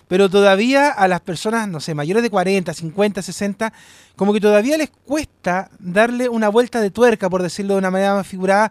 pero 0.09 0.29
todavía 0.29 0.91
a 0.91 1.09
las 1.09 1.21
personas, 1.21 1.69
no 1.69 1.81
sé, 1.81 1.95
mayores 1.95 2.23
de 2.23 2.31
40, 2.31 2.73
50, 2.73 3.23
60, 3.23 3.73
como 4.15 4.33
que 4.33 4.41
todavía 4.41 4.77
les 4.77 4.91
cuesta 4.91 5.71
darle 5.79 6.29
una 6.29 6.49
vuelta 6.49 6.81
de 6.81 6.91
tuerca, 6.91 7.29
por 7.29 7.43
decirlo 7.43 7.75
de 7.75 7.79
una 7.79 7.91
manera 7.91 8.15
más 8.15 8.27
figurada, 8.27 8.71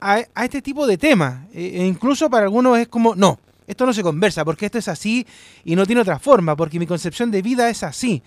a, 0.00 0.20
este 0.42 0.62
tipo 0.62 0.86
de 0.86 0.96
temas. 0.96 1.46
E, 1.52 1.80
e 1.80 1.86
incluso 1.86 2.30
para 2.30 2.44
algunos 2.44 2.78
es 2.78 2.88
como, 2.88 3.14
no, 3.14 3.38
esto 3.66 3.86
no 3.86 3.92
se 3.92 4.02
conversa, 4.02 4.44
porque 4.44 4.66
esto 4.66 4.78
es 4.78 4.88
así 4.88 5.26
y 5.64 5.76
no 5.76 5.86
tiene 5.86 6.00
otra 6.00 6.18
forma, 6.18 6.56
porque 6.56 6.78
mi 6.78 6.86
concepción 6.86 7.30
de 7.30 7.42
vida 7.42 7.68
es 7.68 7.82
así. 7.82 8.22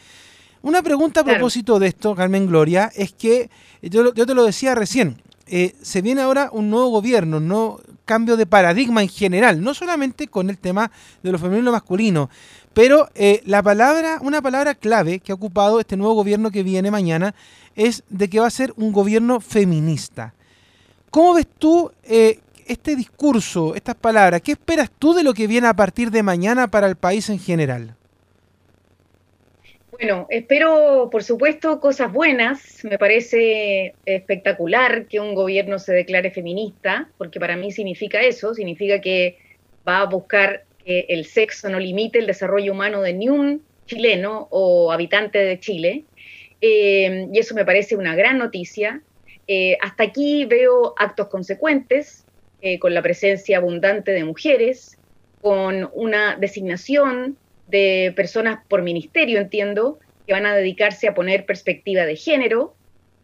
Una 0.62 0.81
pregunta 0.81 1.22
a 1.22 1.24
propósito 1.25 1.77
de 1.79 1.88
esto, 1.88 2.15
Carmen 2.15 2.48
Gloria, 2.48 2.89
es 2.95 3.12
que 3.12 3.50
yo, 3.81 4.13
yo 4.13 4.25
te 4.25 4.33
lo 4.33 4.45
decía 4.45 4.75
recién, 4.75 5.22
eh, 5.45 5.75
se 5.81 6.01
viene 6.01 6.22
ahora 6.22 6.50
un 6.53 6.69
nuevo 6.69 6.89
gobierno, 6.89 7.41
nuevo 7.41 7.81
cambio 8.05 8.38
de 8.38 8.45
paradigma 8.45 9.01
en 9.01 9.10
general, 9.10 9.62
no 9.62 9.74
solamente 9.74 10.27
con 10.27 10.50
el 10.50 10.57
tema 10.57 10.91
de 11.22 11.31
lo 11.31 11.39
femenino 11.39 11.62
y 11.62 11.65
lo 11.65 11.72
masculino, 11.72 12.29
pero 12.74 13.10
eh, 13.15 13.41
la 13.45 13.62
palabra, 13.62 14.17
una 14.22 14.41
palabra 14.41 14.75
clave 14.75 15.19
que 15.19 15.31
ha 15.31 15.36
ocupado 15.36 15.79
este 15.79 15.98
nuevo 15.98 16.15
gobierno 16.15 16.51
que 16.51 16.63
viene 16.63 16.91
mañana 16.91 17.36
es 17.75 18.03
de 18.10 18.29
que 18.29 18.39
va 18.39 18.48
a 18.48 18.51
ser 18.51 18.74
un 18.77 18.91
gobierno 18.91 19.39
feminista. 19.39 20.33
¿Cómo 21.10 21.36
ves 21.36 21.48
tú 21.60 21.91
eh, 22.03 22.39
este 22.65 22.95
discurso, 22.95 23.75
estas 23.75 23.95
palabras? 23.95 24.41
¿Qué 24.41 24.53
esperas 24.53 24.89
tú 24.98 25.13
de 25.13 25.24
lo 25.24 25.33
que 25.33 25.48
viene 25.48 25.67
a 25.67 25.75
partir 25.75 26.10
de 26.10 26.24
mañana 26.24 26.67
para 26.67 26.88
el 26.88 26.95
país 26.95 27.29
en 27.29 27.39
general? 27.39 27.95
Bueno, 30.00 30.25
espero, 30.31 31.09
por 31.12 31.23
supuesto, 31.23 31.79
cosas 31.79 32.12
buenas. 32.12 32.83
Me 32.83 32.97
parece 32.97 33.93
espectacular 34.05 35.05
que 35.05 35.19
un 35.19 35.35
gobierno 35.35 35.77
se 35.77 35.93
declare 35.93 36.31
feminista, 36.31 37.12
porque 37.19 37.39
para 37.39 37.55
mí 37.55 37.71
significa 37.71 38.19
eso, 38.19 38.55
significa 38.55 39.01
que 39.01 39.38
va 39.88 40.00
a 40.00 40.05
buscar 40.07 40.63
que 40.83 41.05
el 41.09 41.25
sexo 41.25 41.69
no 41.69 41.79
limite 41.79 42.17
el 42.17 42.25
desarrollo 42.25 42.71
humano 42.71 43.03
de 43.03 43.13
ni 43.13 43.29
un 43.29 43.62
chileno 43.85 44.47
o 44.50 44.91
habitante 44.91 45.38
de 45.38 45.59
Chile. 45.59 46.05
Eh, 46.59 47.27
y 47.31 47.38
eso 47.38 47.53
me 47.53 47.63
parece 47.63 47.95
una 47.95 48.15
gran 48.15 48.39
noticia. 48.39 49.00
Eh, 49.47 49.77
hasta 49.79 50.05
aquí 50.05 50.45
veo 50.45 50.95
actos 50.97 51.27
consecuentes, 51.27 52.25
eh, 52.62 52.79
con 52.79 52.95
la 52.95 53.03
presencia 53.03 53.57
abundante 53.57 54.12
de 54.12 54.23
mujeres, 54.23 54.97
con 55.39 55.88
una 55.93 56.35
designación 56.35 57.38
de 57.74 58.13
personas 58.15 58.60
por 58.68 58.84
ministerio, 58.84 59.39
entiendo, 59.39 59.98
que 60.27 60.34
van 60.34 60.46
a 60.46 60.56
dedicarse 60.56 61.08
a 61.08 61.15
poner 61.15 61.48
perspectiva 61.48 62.06
de 62.06 62.15
género 62.15 62.75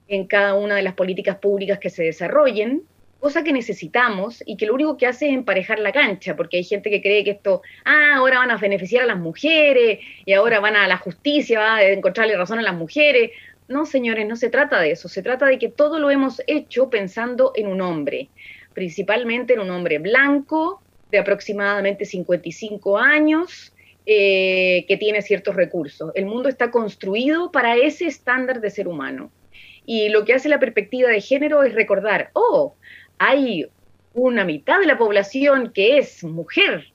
en 0.08 0.26
cada 0.26 0.56
una 0.56 0.76
de 0.76 0.82
las 0.82 0.96
políticas 0.96 1.38
públicas 1.38 1.78
que 1.78 1.92
se 1.92 2.02
desarrollen, 2.02 2.82
cosa 3.20 3.44
que 3.44 3.54
necesitamos 3.54 4.42
y 4.48 4.58
que 4.58 4.66
lo 4.66 4.74
único 4.74 4.98
que 4.98 5.06
hace 5.06 5.28
es 5.28 5.36
emparejar 5.36 5.78
la 5.78 5.92
cancha, 5.92 6.36
porque 6.36 6.58
hay 6.58 6.64
gente 6.64 6.90
que 6.90 7.00
cree 7.00 7.24
que 7.24 7.30
esto, 7.32 7.62
ah, 7.86 8.16
ahora 8.16 8.40
van 8.40 8.50
a 8.50 8.58
beneficiar 8.58 9.04
a 9.04 9.06
las 9.06 9.20
mujeres 9.20 10.00
y 10.26 10.34
ahora 10.34 10.60
van 10.60 10.76
a 10.76 10.88
la 10.88 10.98
justicia, 10.98 11.60
va 11.60 11.76
a 11.76 11.84
encontrarle 11.84 12.36
razón 12.36 12.58
a 12.58 12.64
las 12.64 12.74
mujeres. 12.74 13.30
No, 13.68 13.86
señores, 13.86 14.28
no 14.28 14.36
se 14.36 14.50
trata 14.50 14.80
de 14.80 14.90
eso, 14.90 15.10
se 15.10 15.22
trata 15.22 15.46
de 15.46 15.60
que 15.60 15.70
todo 15.70 16.00
lo 16.00 16.10
hemos 16.10 16.42
hecho 16.48 16.90
pensando 16.90 17.52
en 17.56 17.68
un 17.68 17.82
hombre, 17.82 18.30
principalmente 18.74 19.54
en 19.54 19.60
un 19.60 19.70
hombre 19.70 20.00
blanco 20.00 20.82
de 21.12 21.20
aproximadamente 21.20 22.06
55 22.06 22.98
años, 22.98 23.74
eh, 24.12 24.86
que 24.88 24.98
tiene 24.98 25.22
ciertos 25.22 25.56
recursos. 25.56 26.12
El 26.16 26.26
mundo 26.26 26.50
está 26.50 26.72
construido 26.72 27.52
para 27.52 27.76
ese 27.76 28.08
estándar 28.08 28.60
de 28.60 28.72
ser 28.72 28.88
humano. 28.88 29.30
Y 29.86 30.10
lo 30.10 30.26
que 30.26 30.34
hace 30.34 30.50
la 30.50 30.60
perspectiva 30.60 31.10
de 31.10 31.22
género 31.22 31.62
es 31.62 31.76
recordar, 31.76 32.32
oh, 32.34 32.74
hay 33.20 33.68
una 34.16 34.46
mitad 34.46 34.80
de 34.80 34.88
la 34.88 34.98
población 34.98 35.72
que 35.76 36.00
es 36.00 36.24
mujer. 36.24 36.92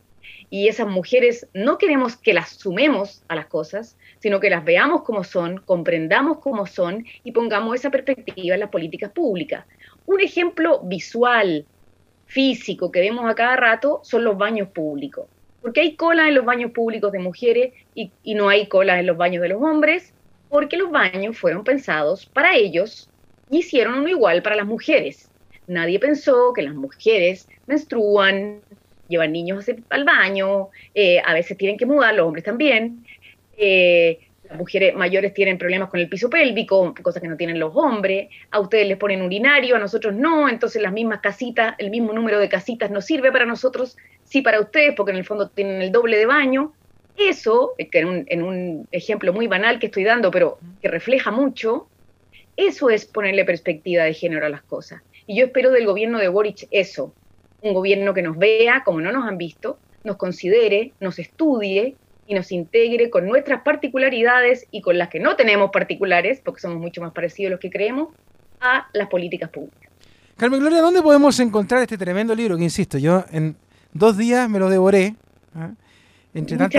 Y 0.51 0.67
esas 0.67 0.89
mujeres 0.89 1.47
no 1.55 1.79
queremos 1.79 2.17
que 2.17 2.35
las 2.35 2.49
sumemos 2.49 3.23
a 3.29 3.37
las 3.37 3.47
cosas, 3.47 3.97
sino 4.19 4.41
que 4.41 4.51
las 4.51 4.65
veamos 4.65 5.05
como 5.05 5.23
son, 5.23 5.59
comprendamos 5.59 6.39
cómo 6.39 6.67
son 6.67 7.05
y 7.23 7.31
pongamos 7.31 7.77
esa 7.77 7.91
perspectiva 7.91 8.55
en 8.55 8.61
las 8.61 8.71
políticas 8.71 9.13
públicas. 9.13 9.65
Un 10.07 10.21
ejemplo 10.21 10.81
visual, 10.83 11.65
físico 12.27 12.91
que 12.91 12.99
vemos 12.99 13.25
a 13.31 13.37
cada 13.37 13.55
rato 13.55 14.01
son 14.03 14.25
los 14.25 14.37
baños 14.37 14.71
públicos 14.71 15.29
porque 15.65 15.81
hay 15.81 15.97
cola 15.97 16.29
en 16.29 16.35
los 16.35 16.45
baños 16.45 16.73
públicos 16.73 17.11
de 17.11 17.19
mujeres 17.21 17.73
y, 17.95 18.11
no 18.35 18.51
hay 18.51 18.67
cola 18.67 19.01
en 19.01 19.07
los 19.07 19.17
baños 19.17 19.41
de 19.41 19.49
los 19.49 19.63
hombres, 19.63 20.13
porque 20.51 20.77
los 20.77 20.91
baños 20.91 21.39
fueron 21.39 21.65
pensados 21.65 22.27
para 22.27 22.55
ellos 22.55 23.09
y 23.49 23.61
hicieron 23.61 23.95
uno 23.95 24.11
igual 24.11 24.43
para 24.43 24.57
las 24.57 24.67
mujeres. 24.67 25.31
Nadie 25.67 25.99
pensó 25.99 26.53
que 26.55 26.61
las 26.61 26.75
mujeres 26.75 27.49
menstruan, 27.67 28.61
llevan 29.09 29.33
niños 29.33 29.65
al 29.89 30.05
baño, 30.05 30.69
eh, 30.95 31.23
a 31.25 31.33
veces 31.33 31.57
tienen 31.57 31.79
que 31.79 31.87
mudar, 31.87 32.15
los 32.15 32.27
hombres 32.27 32.45
también. 32.45 33.03
Eh, 33.57 34.19
las 34.47 34.59
mujeres 34.59 34.95
mayores 34.95 35.33
tienen 35.33 35.57
problemas 35.57 35.89
con 35.89 35.99
el 35.99 36.11
piso 36.11 36.29
pélvico, 36.29 36.95
cosas 37.03 37.23
que 37.23 37.29
no 37.29 37.39
tienen 37.39 37.59
los 37.59 37.75
hombres. 37.75 38.29
A 38.51 38.61
ustedes 38.61 38.87
les 38.87 38.99
ponen 38.99 39.23
urinario, 39.23 39.77
a 39.77 39.79
nosotros 39.79 40.15
no. 40.15 40.47
Entonces 40.47 40.83
las 40.83 40.93
mismas 40.93 41.21
casitas, 41.21 41.75
el 41.79 41.89
mismo 41.89 42.13
número 42.13 42.39
de 42.39 42.51
casitas 42.51 42.91
no 42.91 43.01
sirve 43.01 43.33
para 43.33 43.47
nosotros 43.47 43.97
sí 44.25 44.43
para 44.43 44.61
ustedes, 44.61 44.95
porque 44.97 45.13
en 45.13 45.19
el 45.19 45.25
fondo 45.25 45.49
tienen 45.49 45.83
el 45.83 45.93
doble 45.93 46.17
de 46.17 46.27
baño. 46.27 46.73
Eso, 47.17 47.75
que 47.79 47.99
en 47.99 48.07
un, 48.07 48.25
en 48.27 48.43
un 48.43 48.89
ejemplo 48.91 49.33
muy 49.33 49.47
banal 49.47 49.79
que 49.79 49.87
estoy 49.87 50.05
dando, 50.05 50.31
pero 50.31 50.59
que 50.83 50.89
refleja 50.89 51.31
mucho, 51.31 51.87
eso 52.57 52.91
es 52.91 53.07
ponerle 53.07 53.45
perspectiva 53.45 54.05
de 54.05 54.15
género 54.15 54.47
a 54.47 54.49
las 54.49 54.63
cosas. 54.63 55.03
Y 55.27 55.37
yo 55.39 55.47
espero 55.47 55.71
del 55.71 55.87
gobierno 55.87 56.19
de 56.19 56.29
Boric 56.29 56.67
eso, 56.71 57.13
un 57.63 57.73
gobierno 57.73 58.15
que 58.15 58.23
nos 58.23 58.37
vea 58.37 58.83
como 58.85 59.01
no 59.01 59.11
nos 59.11 59.27
han 59.27 59.39
visto, 59.39 59.79
nos 60.05 60.17
considere, 60.17 60.93
nos 61.01 61.19
estudie 61.19 61.97
y 62.27 62.35
nos 62.35 62.53
integre 62.53 63.11
con 63.11 63.27
nuestras 63.27 63.63
particularidades 63.63 64.67
y 64.71 64.81
con 64.83 64.99
las 64.99 65.09
que 65.09 65.21
no 65.21 65.37
tenemos 65.37 65.71
particulares, 65.71 66.41
porque 66.45 66.61
somos 66.61 66.79
mucho 66.79 67.01
más 67.01 67.13
parecidos 67.13 67.51
a 67.51 67.53
los 67.53 67.61
que 67.61 67.71
creemos, 67.71 68.09
a 68.61 68.89
las 68.93 69.09
políticas 69.09 69.51
públicas. 69.51 69.91
Carmen 70.37 70.61
Gloria, 70.61 70.81
¿dónde 70.81 71.01
podemos 71.01 71.39
encontrar 71.41 71.83
este 71.83 71.97
tremendo 71.97 72.35
libro 72.35 72.57
que, 72.57 72.65
insisto, 72.65 72.99
yo 72.99 73.25
en 73.31 73.57
dos 73.95 74.19
días 74.19 74.51
me 74.51 74.59
lo 74.59 74.69
devoré. 74.69 75.15
¿ah? 75.55 75.71
Entre, 76.35 76.57
tanto, 76.57 76.79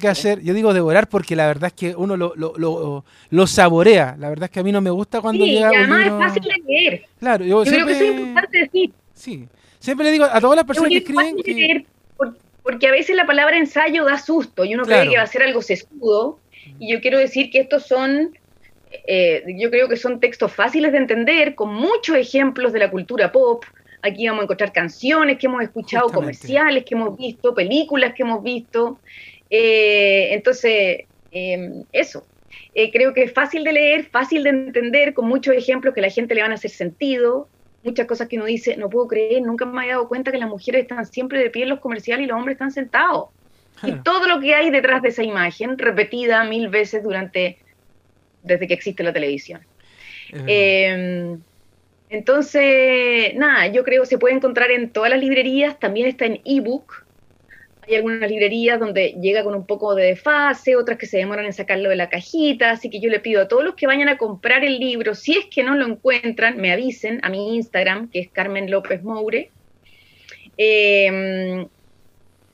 que 0.00 0.06
hacer, 0.06 0.40
yo 0.40 0.54
digo 0.54 0.72
devorar 0.72 1.08
porque 1.08 1.34
la 1.34 1.48
verdad 1.48 1.66
es 1.66 1.72
que 1.72 1.96
uno 1.96 2.16
lo, 2.16 2.32
lo, 2.36 3.04
lo, 3.28 3.46
saborea. 3.48 4.14
La 4.20 4.28
verdad 4.28 4.44
es 4.44 4.50
que 4.50 4.60
a 4.60 4.62
mí 4.62 4.70
no 4.70 4.80
me 4.80 4.90
gusta 4.90 5.20
cuando 5.20 5.44
sí, 5.44 5.50
llega. 5.50 5.72
Y 5.72 5.76
además 5.76 6.06
es 6.06 6.12
fácil 6.12 6.42
de 6.44 6.62
leer. 6.64 7.04
Claro, 7.18 7.44
yo, 7.44 7.64
creo 7.64 7.86
que 7.86 7.92
eso 7.92 8.04
es 8.04 8.10
importante 8.12 8.58
decir. 8.58 8.92
Sí, 9.14 9.48
siempre 9.80 10.06
le 10.06 10.12
digo 10.12 10.26
a 10.26 10.40
todas 10.40 10.54
las 10.54 10.64
personas 10.64 10.90
que 10.90 10.98
escriben. 10.98 11.36
Que... 11.38 11.86
porque 12.62 12.86
a 12.86 12.92
veces 12.92 13.16
la 13.16 13.26
palabra 13.26 13.58
ensayo 13.58 14.04
da 14.04 14.16
susto 14.16 14.64
y 14.64 14.74
uno 14.76 14.84
cree 14.84 15.10
que 15.10 15.16
va 15.16 15.24
a 15.24 15.26
ser 15.26 15.42
algo 15.42 15.60
sesudo. 15.60 16.38
Y 16.78 16.92
yo 16.92 17.00
quiero 17.00 17.18
decir 17.18 17.50
que 17.50 17.58
estos 17.58 17.84
son, 17.84 18.38
eh, 19.08 19.42
yo 19.58 19.70
creo 19.70 19.88
que 19.88 19.96
son 19.96 20.20
textos 20.20 20.52
fáciles 20.52 20.92
de 20.92 20.98
entender, 20.98 21.56
con 21.56 21.74
muchos 21.74 22.16
ejemplos 22.16 22.72
de 22.72 22.78
la 22.78 22.90
cultura 22.92 23.32
pop, 23.32 23.64
aquí 24.02 24.26
vamos 24.26 24.42
a 24.42 24.44
encontrar 24.44 24.72
canciones 24.72 25.38
que 25.38 25.46
hemos 25.46 25.62
escuchado, 25.62 26.08
comerciales 26.10 26.84
que 26.84 26.94
hemos 26.94 27.16
visto, 27.16 27.54
películas 27.54 28.14
que 28.14 28.22
hemos 28.22 28.42
visto. 28.42 28.98
Eh, 29.50 30.28
entonces, 30.32 31.04
em, 31.30 31.84
eso. 31.92 32.26
Eh, 32.74 32.90
creo 32.90 33.12
que 33.12 33.24
es 33.24 33.32
fácil 33.32 33.64
de 33.64 33.72
leer, 33.72 34.06
fácil 34.06 34.44
de 34.44 34.50
entender, 34.50 35.14
con 35.14 35.26
muchos 35.28 35.54
ejemplos 35.54 35.94
que 35.94 36.00
la 36.00 36.10
gente 36.10 36.34
le 36.34 36.42
van 36.42 36.52
a 36.52 36.54
hacer 36.54 36.70
sentido, 36.70 37.48
muchas 37.82 38.06
cosas 38.06 38.28
que 38.28 38.36
uno 38.36 38.46
dice, 38.46 38.76
no 38.76 38.88
puedo 38.88 39.08
creer, 39.08 39.42
nunca 39.42 39.64
me 39.64 39.80
había 39.80 39.94
dado 39.94 40.08
cuenta 40.08 40.30
que 40.32 40.38
las 40.38 40.48
mujeres 40.48 40.82
están 40.82 41.06
siempre 41.06 41.40
de 41.40 41.50
pie 41.50 41.64
en 41.64 41.70
los 41.70 41.80
comerciales 41.80 42.24
y 42.24 42.28
los 42.28 42.36
hombres 42.36 42.54
están 42.54 42.70
sentados. 42.70 43.30
Y 43.82 43.92
todo 44.02 44.26
lo 44.26 44.40
que 44.40 44.54
hay 44.54 44.70
detrás 44.70 45.02
de 45.02 45.10
esa 45.10 45.22
imagen, 45.22 45.78
repetida 45.78 46.42
mil 46.44 46.68
veces 46.68 47.02
durante, 47.02 47.58
desde 48.42 48.66
que 48.66 48.74
existe 48.74 49.04
la 49.04 49.12
televisión. 49.12 49.60
Em, 50.46 51.40
entonces, 52.10 53.34
nada, 53.34 53.66
yo 53.68 53.84
creo 53.84 54.02
que 54.02 54.08
se 54.08 54.18
puede 54.18 54.34
encontrar 54.34 54.70
en 54.70 54.90
todas 54.90 55.10
las 55.10 55.20
librerías, 55.20 55.78
también 55.78 56.08
está 56.08 56.26
en 56.26 56.40
ebook, 56.44 57.04
hay 57.86 57.96
algunas 57.96 58.30
librerías 58.30 58.78
donde 58.78 59.14
llega 59.20 59.44
con 59.44 59.54
un 59.54 59.66
poco 59.66 59.94
de 59.94 60.04
desfase, 60.04 60.76
otras 60.76 60.98
que 60.98 61.06
se 61.06 61.18
demoran 61.18 61.46
en 61.46 61.52
sacarlo 61.52 61.88
de 61.88 61.96
la 61.96 62.10
cajita, 62.10 62.70
así 62.70 62.90
que 62.90 63.00
yo 63.00 63.10
le 63.10 63.20
pido 63.20 63.42
a 63.42 63.48
todos 63.48 63.64
los 63.64 63.74
que 63.74 63.86
vayan 63.86 64.08
a 64.08 64.18
comprar 64.18 64.64
el 64.64 64.78
libro, 64.78 65.14
si 65.14 65.32
es 65.32 65.46
que 65.46 65.62
no 65.62 65.74
lo 65.74 65.86
encuentran, 65.86 66.58
me 66.58 66.72
avisen 66.72 67.20
a 67.22 67.30
mi 67.30 67.56
Instagram, 67.56 68.10
que 68.10 68.20
es 68.20 68.28
Carmen 68.30 68.70
López 68.70 69.02
Moure, 69.02 69.50
em, 70.56 71.66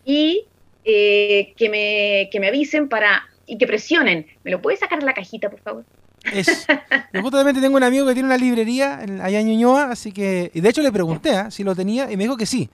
y 0.05 0.47
eh, 0.85 1.55
que, 1.57 1.69
me, 1.69 2.29
que 2.31 2.41
me 2.41 2.49
avisen 2.49 2.89
para 2.89 3.25
y 3.47 3.59
que 3.59 3.67
presionen. 3.67 4.27
¿Me 4.43 4.51
lo 4.51 4.61
puedes 4.61 4.81
sacar 4.81 4.99
de 5.01 5.07
la 5.07 5.15
cajita, 5.15 5.51
por 5.51 5.61
favor? 5.61 5.85
Es, 6.33 6.67
yo 7.13 7.23
justamente 7.23 7.61
tengo 7.61 7.77
un 7.77 7.83
amigo 7.83 8.07
que 8.07 8.15
tiene 8.15 8.27
una 8.27 8.37
librería 8.37 9.01
allá 9.23 9.41
en 9.41 9.47
Ñuñoa, 9.47 9.91
así 9.91 10.13
que, 10.13 10.51
y 10.55 10.61
de 10.61 10.69
hecho 10.69 10.83
le 10.83 10.93
pregunté 10.93 11.31
¿eh? 11.31 11.51
si 11.51 11.65
lo 11.65 11.75
tenía 11.75 12.11
y 12.11 12.17
me 12.17 12.25
dijo 12.25 12.37
que 12.37 12.47
sí. 12.47 12.71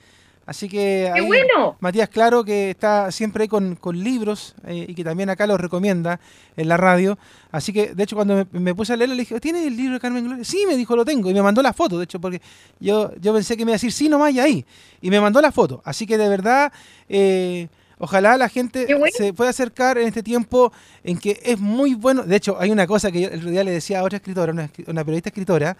Así 0.51 0.69
que 0.69 1.13
¡Qué 1.15 1.21
bueno! 1.21 1.77
Matías 1.79 2.09
Claro, 2.09 2.43
que 2.43 2.71
está 2.71 3.13
siempre 3.13 3.43
ahí 3.43 3.49
con, 3.49 3.79
libros 3.93 4.57
eh, 4.67 4.87
y 4.89 4.95
que 4.97 5.05
también 5.05 5.31
acá 5.31 5.47
los 5.47 5.61
recomienda 5.61 6.19
en 6.57 6.67
la 6.67 6.77
radio. 6.77 7.19
Así 7.53 7.73
que, 7.73 7.95
de 7.95 8.03
hecho, 8.03 8.17
cuando 8.17 8.45
me, 8.51 8.75
puse 8.75 8.93
a 8.93 8.97
leerlo, 8.97 9.15
le 9.15 9.23
dije, 9.23 9.39
¿tienes 9.39 9.65
el 9.65 9.77
libro 9.77 9.95
de 9.95 10.01
Carmen 10.01 10.25
Gloria? 10.25 10.43
Sí, 10.43 10.65
me 10.67 10.77
dijo, 10.77 10.97
lo 10.97 11.05
tengo. 11.05 11.31
Y 11.31 11.35
me 11.35 11.43
mandó 11.43 11.63
la 11.63 11.73
foto, 11.73 11.99
de 11.99 12.05
hecho, 12.05 12.21
porque 12.21 12.43
yo, 12.81 13.13
yo 13.21 13.33
pensé 13.33 13.57
que 13.57 13.65
me 13.65 13.71
iba 13.71 13.75
a 13.75 13.79
decir 13.79 13.93
sí 13.93 14.09
nomás 14.09 14.33
y 14.35 14.41
ahí. 14.41 14.65
Y 15.01 15.11
me 15.11 15.21
mandó 15.21 15.41
la 15.41 15.53
foto. 15.53 15.83
Así 15.85 16.05
que 16.05 16.19
de 16.19 16.29
verdad, 16.29 16.73
eh, 17.09 17.69
ojalá 18.01 18.37
la 18.37 18.49
gente 18.49 18.89
se 19.13 19.33
pueda 19.33 19.51
acercar 19.51 19.99
en 19.99 20.09
este 20.09 20.23
tiempo 20.23 20.73
en 21.05 21.19
que 21.19 21.39
es 21.45 21.61
muy 21.61 21.95
bueno. 21.95 22.23
De 22.23 22.35
hecho, 22.35 22.59
hay 22.59 22.71
una 22.71 22.87
cosa 22.87 23.13
que 23.13 23.21
yo 23.21 23.29
el 23.29 23.39
otro 23.39 23.51
día 23.51 23.63
le 23.63 23.71
decía 23.71 24.01
a 24.01 24.03
otra 24.03 24.17
escritora, 24.17 24.53
una, 24.53 25.05
periodista 25.05 25.29
escritora, 25.29 25.77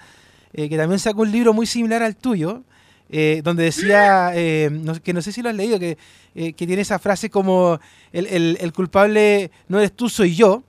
eh, 0.53 0.69
que 0.69 0.77
también 0.77 0.99
sacó 1.01 1.23
un 1.23 1.33
libro 1.33 1.53
muy 1.53 1.67
similar 1.67 2.03
al 2.03 2.17
tuyo 2.17 2.63
eh, 3.09 3.41
donde 3.43 3.65
decía, 3.65 4.33
eh, 4.35 4.71
que 5.03 5.13
no 5.13 5.23
sé 5.23 5.33
si 5.33 5.43
lo 5.43 5.49
has 5.49 5.57
leído, 5.57 5.81
que, 5.81 5.97
tiene 6.55 6.83
esa 6.83 7.01
frase 7.01 7.29
como 7.29 7.81
el, 8.13 8.73
culpable 8.73 9.51
no 9.69 9.79
eres 9.79 9.93
tú, 9.93 10.09
soy 10.09 10.37
yo, 10.37 10.63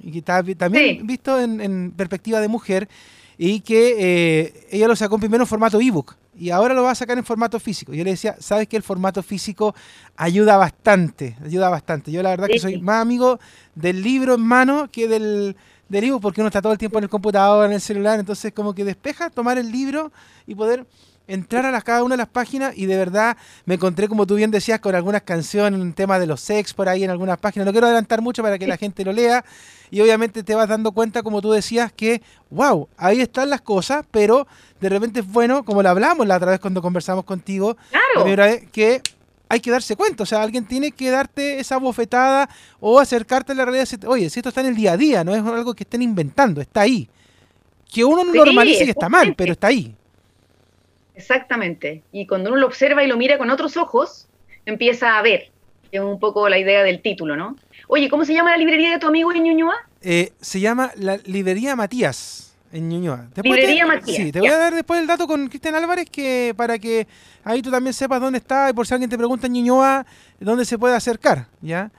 y 0.00 0.12
que 0.12 0.18
está 0.18 0.44
también 0.56 1.04
visto 1.06 1.40
en, 1.40 1.90
perspectiva 1.90 2.40
de 2.40 2.46
mujer, 2.46 2.88
y 3.36 3.60
que 3.60 4.66
ella 4.70 4.86
lo 4.86 4.94
sacó 4.94 5.16
en 5.16 5.22
primero 5.22 5.42
en 5.42 5.48
formato 5.48 5.80
ebook 5.80 6.14
y 6.38 6.50
ahora 6.50 6.74
lo 6.74 6.82
va 6.82 6.92
a 6.92 6.94
sacar 6.94 7.18
en 7.18 7.24
formato 7.24 7.58
físico. 7.58 7.92
Yo 7.92 8.04
le 8.04 8.10
decía, 8.10 8.36
sabes 8.38 8.68
que 8.68 8.76
el 8.76 8.82
formato 8.82 9.22
físico 9.22 9.74
ayuda 10.16 10.56
bastante, 10.56 11.36
ayuda 11.44 11.68
bastante. 11.68 12.12
Yo 12.12 12.22
la 12.22 12.30
verdad 12.30 12.46
que 12.46 12.58
soy 12.58 12.80
más 12.80 13.02
amigo 13.02 13.40
del 13.74 14.02
libro 14.02 14.34
en 14.34 14.40
mano 14.42 14.90
que 14.90 15.08
del, 15.08 15.56
del 15.88 16.04
ebook, 16.04 16.22
porque 16.22 16.40
uno 16.40 16.48
está 16.48 16.62
todo 16.62 16.72
el 16.72 16.78
tiempo 16.78 16.98
en 16.98 17.04
el 17.04 17.10
computador, 17.10 17.66
en 17.66 17.72
el 17.72 17.80
celular, 17.80 18.20
entonces 18.20 18.52
como 18.52 18.74
que 18.74 18.84
despeja 18.84 19.30
tomar 19.30 19.58
el 19.58 19.72
libro 19.72 20.12
y 20.46 20.54
poder 20.54 20.86
entrar 21.26 21.66
a 21.66 21.70
las, 21.70 21.84
cada 21.84 22.02
una 22.02 22.14
de 22.14 22.18
las 22.18 22.28
páginas 22.28 22.72
y 22.76 22.86
de 22.86 22.96
verdad 22.96 23.36
me 23.66 23.74
encontré, 23.74 24.08
como 24.08 24.26
tú 24.26 24.34
bien 24.34 24.50
decías, 24.50 24.80
con 24.80 24.94
algunas 24.94 25.22
canciones, 25.22 25.78
un 25.78 25.92
tema 25.92 26.18
de 26.18 26.26
los 26.26 26.40
sex 26.40 26.72
por 26.72 26.88
ahí 26.88 27.04
en 27.04 27.10
algunas 27.10 27.38
páginas. 27.38 27.66
No 27.66 27.72
quiero 27.72 27.86
adelantar 27.86 28.22
mucho 28.22 28.42
para 28.42 28.58
que 28.58 28.66
la 28.66 28.76
gente 28.76 29.04
lo 29.04 29.12
lea 29.12 29.44
y 29.90 30.00
obviamente 30.00 30.42
te 30.42 30.54
vas 30.54 30.68
dando 30.68 30.92
cuenta, 30.92 31.22
como 31.22 31.40
tú 31.40 31.50
decías, 31.52 31.92
que, 31.92 32.22
wow, 32.50 32.88
ahí 32.96 33.20
están 33.20 33.50
las 33.50 33.60
cosas, 33.60 34.04
pero 34.10 34.46
de 34.80 34.88
repente 34.88 35.20
es 35.20 35.26
bueno, 35.26 35.64
como 35.64 35.82
lo 35.82 35.88
hablamos 35.88 36.26
la 36.26 36.36
otra 36.36 36.52
vez 36.52 36.60
cuando 36.60 36.82
conversamos 36.82 37.24
contigo, 37.24 37.76
que 38.72 39.02
hay 39.48 39.60
que 39.60 39.70
darse 39.70 39.96
cuenta, 39.96 40.24
o 40.24 40.26
sea, 40.26 40.42
alguien 40.42 40.66
tiene 40.66 40.92
que 40.92 41.10
darte 41.10 41.58
esa 41.58 41.78
bofetada 41.78 42.50
o 42.80 43.00
acercarte 43.00 43.52
a 43.52 43.54
la 43.54 43.64
realidad. 43.64 43.88
Oye, 44.06 44.28
si 44.28 44.40
esto 44.40 44.50
está 44.50 44.60
en 44.60 44.66
el 44.66 44.76
día 44.76 44.92
a 44.92 44.96
día, 44.96 45.24
no 45.24 45.34
es 45.34 45.42
algo 45.42 45.74
que 45.74 45.84
estén 45.84 46.02
inventando, 46.02 46.60
está 46.60 46.82
ahí. 46.82 47.08
Que 47.90 48.04
uno 48.04 48.24
no 48.24 48.34
normalice 48.34 48.84
que 48.84 48.90
está 48.90 49.08
mal, 49.08 49.34
pero 49.34 49.52
está 49.52 49.68
ahí. 49.68 49.94
Exactamente. 51.14 52.02
Y 52.12 52.26
cuando 52.26 52.50
uno 52.50 52.60
lo 52.60 52.66
observa 52.66 53.02
y 53.02 53.06
lo 53.06 53.16
mira 53.16 53.38
con 53.38 53.48
otros 53.48 53.78
ojos, 53.78 54.28
empieza 54.66 55.18
a 55.18 55.22
ver. 55.22 55.50
Es 55.90 56.00
un 56.02 56.20
poco 56.20 56.50
la 56.50 56.58
idea 56.58 56.82
del 56.82 57.00
título, 57.00 57.34
¿no? 57.34 57.56
Oye, 57.88 58.10
¿cómo 58.10 58.24
se 58.26 58.34
llama 58.34 58.50
la 58.50 58.58
librería 58.58 58.90
de 58.90 58.98
tu 58.98 59.06
amigo 59.06 59.32
en 59.32 59.42
Ñuñoa? 59.42 59.74
Eh, 60.02 60.32
se 60.40 60.60
llama 60.60 60.92
la 60.96 61.16
Librería 61.24 61.74
Matías 61.74 62.54
en 62.70 62.86
Ñuñoa. 62.86 63.28
librería 63.42 63.86
Matías. 63.86 64.16
Sí, 64.16 64.30
te 64.30 64.40
voy 64.40 64.50
a 64.50 64.58
dar 64.58 64.74
después 64.74 65.00
el 65.00 65.06
dato 65.06 65.26
con 65.26 65.48
Cristian 65.48 65.74
Álvarez 65.74 66.08
que 66.10 66.52
para 66.54 66.78
que 66.78 67.06
ahí 67.44 67.62
tú 67.62 67.70
también 67.70 67.94
sepas 67.94 68.20
dónde 68.20 68.38
está 68.38 68.68
y 68.68 68.74
por 68.74 68.86
si 68.86 68.92
alguien 68.92 69.08
te 69.08 69.16
pregunta 69.16 69.46
en 69.46 69.54
Ñuñoa, 69.54 70.04
dónde 70.38 70.66
se 70.66 70.76
puede 70.76 70.94
acercar, 70.94 71.46
¿ya? 71.62 71.90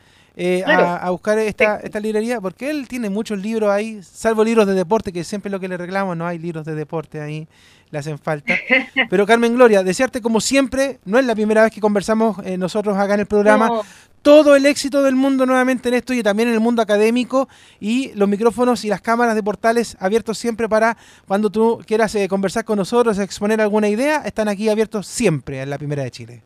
Eh, 0.41 0.63
a, 0.65 1.09
buscar 1.09 1.37
esta, 1.39 1.77
esta 1.77 1.99
librería, 1.99 2.39
porque 2.39 2.69
él 2.69 2.87
tiene 2.87 3.09
muchos 3.09 3.39
libros 3.39 3.69
ahí, 3.71 4.01
salvo 4.03 4.43
libros 4.43 4.67
de 4.67 4.73
deporte, 4.73 5.11
que 5.11 5.25
siempre 5.25 5.49
es 5.49 5.51
lo 5.51 5.59
que 5.59 5.67
le 5.67 5.75
reclamo, 5.75 6.15
no 6.15 6.25
hay 6.25 6.37
libros 6.37 6.65
de 6.65 6.75
deporte 6.75 7.19
ahí 7.19 7.47
le 7.91 7.99
hacen 7.99 8.19
falta. 8.19 8.53
Pero 9.09 9.25
Carmen 9.25 9.53
Gloria, 9.55 9.83
desearte 9.83 10.21
como 10.21 10.41
siempre, 10.41 10.99
no 11.05 11.19
es 11.19 11.25
la 11.25 11.35
primera 11.35 11.63
vez 11.63 11.71
que 11.71 11.81
conversamos 11.81 12.37
eh, 12.45 12.57
nosotros 12.57 12.97
acá 12.97 13.15
en 13.15 13.21
el 13.21 13.25
programa, 13.25 13.81
todo 14.21 14.55
el 14.55 14.65
éxito 14.65 15.03
del 15.03 15.15
mundo 15.15 15.45
nuevamente 15.45 15.89
en 15.89 15.95
esto 15.95 16.13
y 16.13 16.23
también 16.23 16.49
en 16.49 16.55
el 16.55 16.59
mundo 16.59 16.81
académico 16.81 17.47
y 17.79 18.11
los 18.15 18.27
micrófonos 18.27 18.83
y 18.85 18.89
las 18.89 19.01
cámaras 19.01 19.35
de 19.35 19.43
portales 19.43 19.97
abiertos 19.99 20.37
siempre 20.37 20.67
para 20.67 20.97
cuando 21.27 21.49
tú 21.49 21.81
quieras 21.85 22.13
eh, 22.15 22.27
conversar 22.27 22.65
con 22.65 22.77
nosotros, 22.77 23.17
exponer 23.19 23.61
alguna 23.61 23.87
idea, 23.87 24.23
están 24.25 24.47
aquí 24.47 24.69
abiertos 24.69 25.07
siempre 25.07 25.61
en 25.61 25.69
la 25.69 25.77
Primera 25.77 26.03
de 26.03 26.11
Chile. 26.11 26.43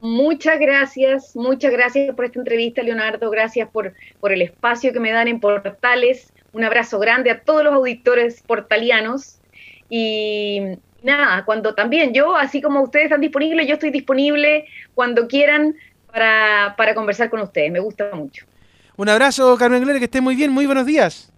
Muchas 0.00 0.60
gracias, 0.60 1.34
muchas 1.34 1.72
gracias 1.72 2.14
por 2.14 2.26
esta 2.26 2.38
entrevista, 2.38 2.82
Leonardo. 2.82 3.30
Gracias 3.30 3.68
por, 3.68 3.94
por 4.20 4.30
el 4.30 4.42
espacio 4.42 4.92
que 4.92 5.00
me 5.00 5.10
dan 5.10 5.26
en 5.26 5.40
Portales. 5.40 6.32
Un 6.52 6.64
abrazo 6.64 6.98
grande 6.98 7.30
a 7.30 7.40
todos 7.40 7.64
los 7.64 7.72
auditores 7.72 8.42
portalianos. 8.42 9.40
Y 9.88 10.60
nada, 11.02 11.44
cuando 11.44 11.74
también 11.74 12.12
yo, 12.12 12.36
así 12.36 12.60
como 12.60 12.82
ustedes 12.82 13.06
están 13.06 13.20
disponibles, 13.20 13.66
yo 13.66 13.74
estoy 13.74 13.90
disponible 13.90 14.66
cuando 14.94 15.28
quieran 15.28 15.74
para, 16.12 16.74
para 16.76 16.94
conversar 16.94 17.30
con 17.30 17.40
ustedes. 17.40 17.70
Me 17.70 17.80
gusta 17.80 18.10
mucho. 18.14 18.46
Un 18.96 19.08
abrazo, 19.08 19.56
Carmen 19.56 19.82
Gloria, 19.82 19.98
que 19.98 20.06
esté 20.06 20.20
muy 20.20 20.34
bien. 20.34 20.50
Muy 20.50 20.66
buenos 20.66 20.86
días. 20.86 21.30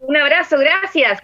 Un 0.00 0.16
abrazo, 0.16 0.58
gracias. 0.58 1.20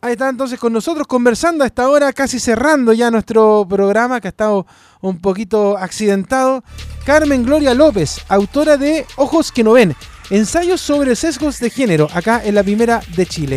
Ahí 0.00 0.12
está 0.12 0.28
entonces 0.28 0.60
con 0.60 0.72
nosotros 0.72 1.08
conversando 1.08 1.64
a 1.64 1.66
esta 1.66 1.88
hora, 1.88 2.12
casi 2.12 2.38
cerrando 2.38 2.92
ya 2.92 3.10
nuestro 3.10 3.66
programa 3.68 4.20
que 4.20 4.28
ha 4.28 4.30
estado 4.30 4.64
un 5.00 5.20
poquito 5.20 5.76
accidentado. 5.76 6.62
Carmen 7.04 7.42
Gloria 7.42 7.74
López, 7.74 8.24
autora 8.28 8.76
de 8.76 9.04
Ojos 9.16 9.50
que 9.50 9.64
no 9.64 9.72
ven, 9.72 9.96
ensayos 10.30 10.80
sobre 10.80 11.16
sesgos 11.16 11.58
de 11.58 11.70
género, 11.70 12.06
acá 12.14 12.40
en 12.44 12.54
la 12.54 12.62
primera 12.62 13.00
de 13.16 13.26
Chile. 13.26 13.56